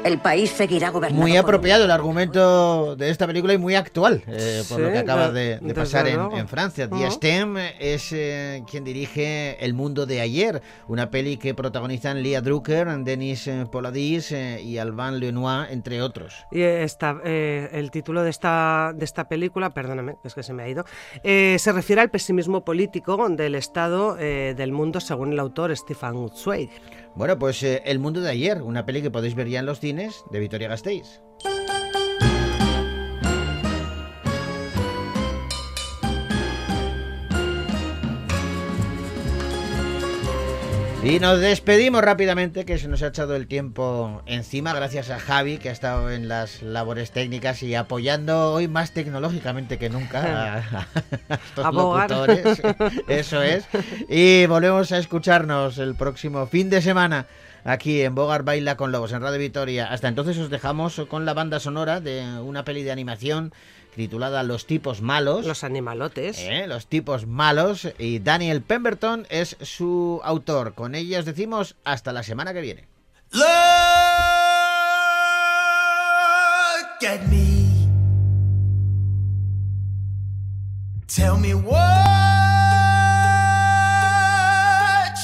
El 0.04 0.20
país 0.20 0.52
seguirá 0.52 0.90
gobernado. 0.90 1.22
Muy 1.22 1.32
por- 1.32 1.40
apropiado 1.42 1.84
el 1.84 1.92
argumento 1.92 2.96
de 2.96 3.10
esta 3.10 3.28
película 3.28 3.54
y 3.54 3.58
muy 3.58 3.76
actual, 3.76 4.24
eh, 4.28 4.64
por 4.70 4.78
Sí, 4.78 4.84
lo 4.84 4.90
que 4.92 5.00
acaba 5.00 5.32
de- 5.32 5.60
de, 5.60 5.74
pasar 5.74 6.08
en, 6.08 6.32
en 6.32 6.48
Francia. 6.48 6.88
Ujú. 6.90 6.98
Diestem 6.98 7.58
es 7.58 8.14
eh, 8.14 8.64
quien 8.70 8.86
dirige 8.86 9.58
El 9.64 9.74
mundo 9.74 10.06
de 10.06 10.22
ayer, 10.22 10.62
una 10.88 11.10
peli 11.10 11.36
que 11.36 11.54
protagonizan 11.54 12.24
Lia 12.24 12.40
Drucker, 12.40 12.88
Denis 13.00 13.48
eh, 13.48 13.66
Poladis 13.70 14.32
eh, 14.32 14.62
y 14.62 14.78
Alban 14.78 15.20
Lenoir, 15.20 15.68
entre 15.72 16.02
otros. 16.02 16.46
Y 16.52 16.62
esta, 16.62 17.18
eh, 17.26 17.68
el 17.74 17.92
título 17.92 18.24
de 18.24 18.30
esta, 18.30 18.94
de 18.96 19.04
esta 19.04 19.28
película, 19.28 19.72
perdóname, 19.72 20.16
es 20.24 20.34
que 20.34 20.44
se 20.44 20.54
me 20.54 20.64
ha 20.64 20.70
ido, 20.70 20.86
eh, 21.24 21.58
se 21.60 21.74
refiere 21.74 22.02
al 22.02 22.10
pesimismo 22.10 22.64
político 22.64 23.28
del 23.30 23.56
estado 23.56 24.16
eh, 24.18 24.54
del 24.56 24.72
mundo 24.72 25.02
según 25.02 25.34
el 25.34 25.40
autor 25.40 25.76
Stefan 25.76 26.30
Zweig. 26.34 26.70
Bueno, 27.16 27.40
pues 27.40 27.62
eh, 27.64 27.82
El 27.86 28.00
mundo 28.00 28.22
de 28.22 28.30
ayer, 28.30 28.62
una 28.62 28.86
peli 28.86 29.02
que 29.02 29.12
podéis 29.12 29.36
ver 29.36 29.48
ya 29.48 29.60
en 29.60 29.66
los 29.66 29.80
cines 29.80 30.24
de 30.32 30.40
Vitoria 30.40 30.68
Gasteiz. 30.68 31.22
Y 41.08 41.22
nos 41.22 41.40
despedimos 41.40 42.02
rápidamente, 42.02 42.66
que 42.66 42.78
se 42.78 42.90
nos 42.90 43.02
ha 43.02 43.08
echado 43.08 43.38
el 43.38 43.48
tiempo 43.48 44.22
encima, 44.26 44.74
gracias 44.74 45.10
a 45.10 45.20
Javi, 45.20 45.58
que 45.58 45.70
ha 45.70 45.72
estado 45.72 46.12
en 46.12 46.28
las 46.28 46.62
labores 46.62 47.12
técnicas 47.12 47.64
y 47.64 47.76
apoyando 47.76 48.52
hoy 48.52 48.68
más 48.68 48.92
tecnológicamente 48.92 49.78
que 49.78 49.90
nunca 49.90 50.56
a, 50.56 50.58
a 51.30 51.36
estos 51.36 51.66
A 51.66 51.70
Bogar. 51.70 52.12
locutores. 52.12 52.62
Eso 53.08 53.42
es. 53.42 53.66
Y 54.10 54.48
volvemos 54.48 54.92
a 54.92 54.98
escucharnos 54.98 55.78
el 55.78 55.96
próximo 55.96 56.46
fin 56.46 56.70
de 56.70 56.82
semana 56.82 57.26
aquí 57.64 58.02
en 58.02 58.14
Bogar 58.14 58.44
Baila 58.44 58.76
con 58.76 58.92
Lobos, 58.92 59.14
en 59.14 59.22
Radio 59.22 59.40
Vitoria. 59.40 59.88
Hasta 59.92 60.10
entonces 60.10 60.38
os 60.38 60.50
dejamos 60.50 61.02
con 61.08 61.26
la 61.26 61.34
banda 61.34 61.62
sonora 61.62 62.02
de 62.02 62.22
una 62.42 62.66
peli 62.66 62.84
de 62.84 62.92
animación 62.92 63.54
titulada 63.98 64.44
Los 64.44 64.66
tipos 64.66 65.02
malos. 65.02 65.46
Los 65.46 65.66
animalotes. 65.66 66.40
¿eh? 66.40 66.66
Los 66.68 66.88
tipos 66.88 67.28
malos. 67.28 67.90
Y 68.00 68.20
Daniel 68.20 68.62
Pemberton 68.62 69.28
es 69.30 69.58
su 69.62 70.22
autor. 70.24 70.74
Con 70.74 70.96
ella 70.96 71.20
os 71.20 71.26
decimos 71.26 71.76
hasta 71.84 72.14
la 72.14 72.24
semana 72.24 72.54
que 72.54 72.62
viene. 72.62 72.88
Look 73.34 73.44
at 77.06 77.28
me. 77.30 77.68
Tell 81.08 81.38
me 81.38 81.54
what 81.54 81.76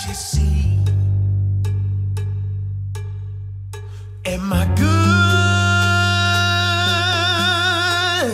you 0.05 0.13
see. 0.13 0.79
Am 4.25 4.51
I 4.51 4.65
good 4.75 4.92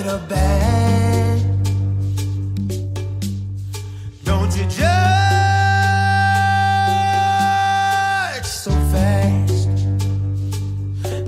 or 0.09 0.17
bad? 0.27 1.41
Don't 4.23 4.51
you 4.57 4.63
judge 4.63 4.79
so 8.43 8.71
fast? 8.91 9.67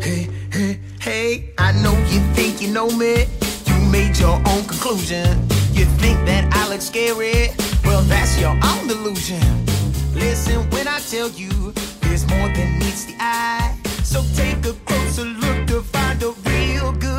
Hey, 0.01 0.27
hey, 0.51 0.79
hey, 0.99 1.53
I 1.59 1.71
know 1.83 1.95
you 2.09 2.19
think 2.33 2.61
you 2.61 2.69
know 2.69 2.89
me. 2.89 3.25
You 3.67 3.75
made 3.91 4.17
your 4.17 4.41
own 4.51 4.63
conclusion. 4.65 5.27
You 5.73 5.85
think 6.01 6.17
that 6.25 6.51
I 6.53 6.67
look 6.69 6.81
scary? 6.81 7.51
Well, 7.85 8.01
that's 8.03 8.39
your 8.39 8.57
own 8.69 8.87
delusion. 8.87 9.43
Listen 10.15 10.67
when 10.71 10.87
I 10.87 10.99
tell 10.99 11.29
you 11.29 11.71
there's 12.01 12.25
more 12.27 12.49
than 12.49 12.79
meets 12.79 13.05
the 13.05 13.15
eye. 13.19 13.77
So 14.03 14.23
take 14.35 14.65
a 14.65 14.73
closer 14.85 15.25
look 15.25 15.67
to 15.67 15.81
find 15.81 16.21
a 16.23 16.31
real 16.49 16.91
good 16.93 17.10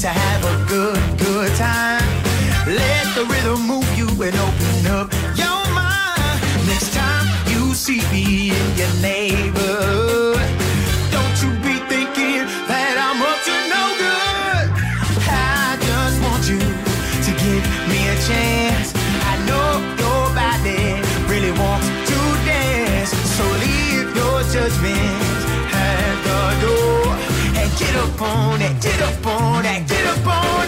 to 0.00 0.08
have 0.08 0.44
a 0.44 0.56
good, 0.68 0.98
good 1.18 1.54
time. 1.56 2.02
Let 2.66 3.04
the 3.14 3.24
rhythm 3.30 3.66
move 3.66 3.86
you 3.96 4.08
and 4.22 4.34
open 4.34 4.86
up 4.90 5.12
your 5.36 5.62
mind. 5.70 6.40
Next 6.66 6.92
time 6.94 7.26
you 7.52 7.74
see 7.74 8.00
me 8.10 8.50
in 8.50 8.68
your 8.76 8.94
neighborhood, 9.00 10.40
don't 11.14 11.36
you 11.42 11.50
be 11.62 11.78
thinking 11.86 12.42
that 12.66 12.94
I'm 13.06 13.20
up 13.22 13.38
to 13.46 13.56
no 13.74 13.84
good. 14.02 14.66
I 15.30 15.78
just 15.88 16.16
want 16.26 16.42
you 16.50 16.58
to 16.58 17.30
give 17.44 17.64
me 17.86 18.00
a 18.08 18.16
chance. 18.26 18.94
I 19.30 19.34
know 19.46 19.78
your 20.02 20.22
body 20.34 20.98
really 21.30 21.52
wants 21.52 21.86
to 22.10 22.18
dance, 22.44 23.12
so 23.36 23.44
leave 23.62 24.16
your 24.16 24.42
judgment 24.50 25.23
get 27.78 27.96
up 27.96 28.22
on 28.22 28.62
it, 28.62 28.80
get 28.80 29.00
up 29.02 29.26
on 29.26 29.64
it, 29.66 29.88
get 29.88 30.06
up 30.06 30.26
on 30.26 30.63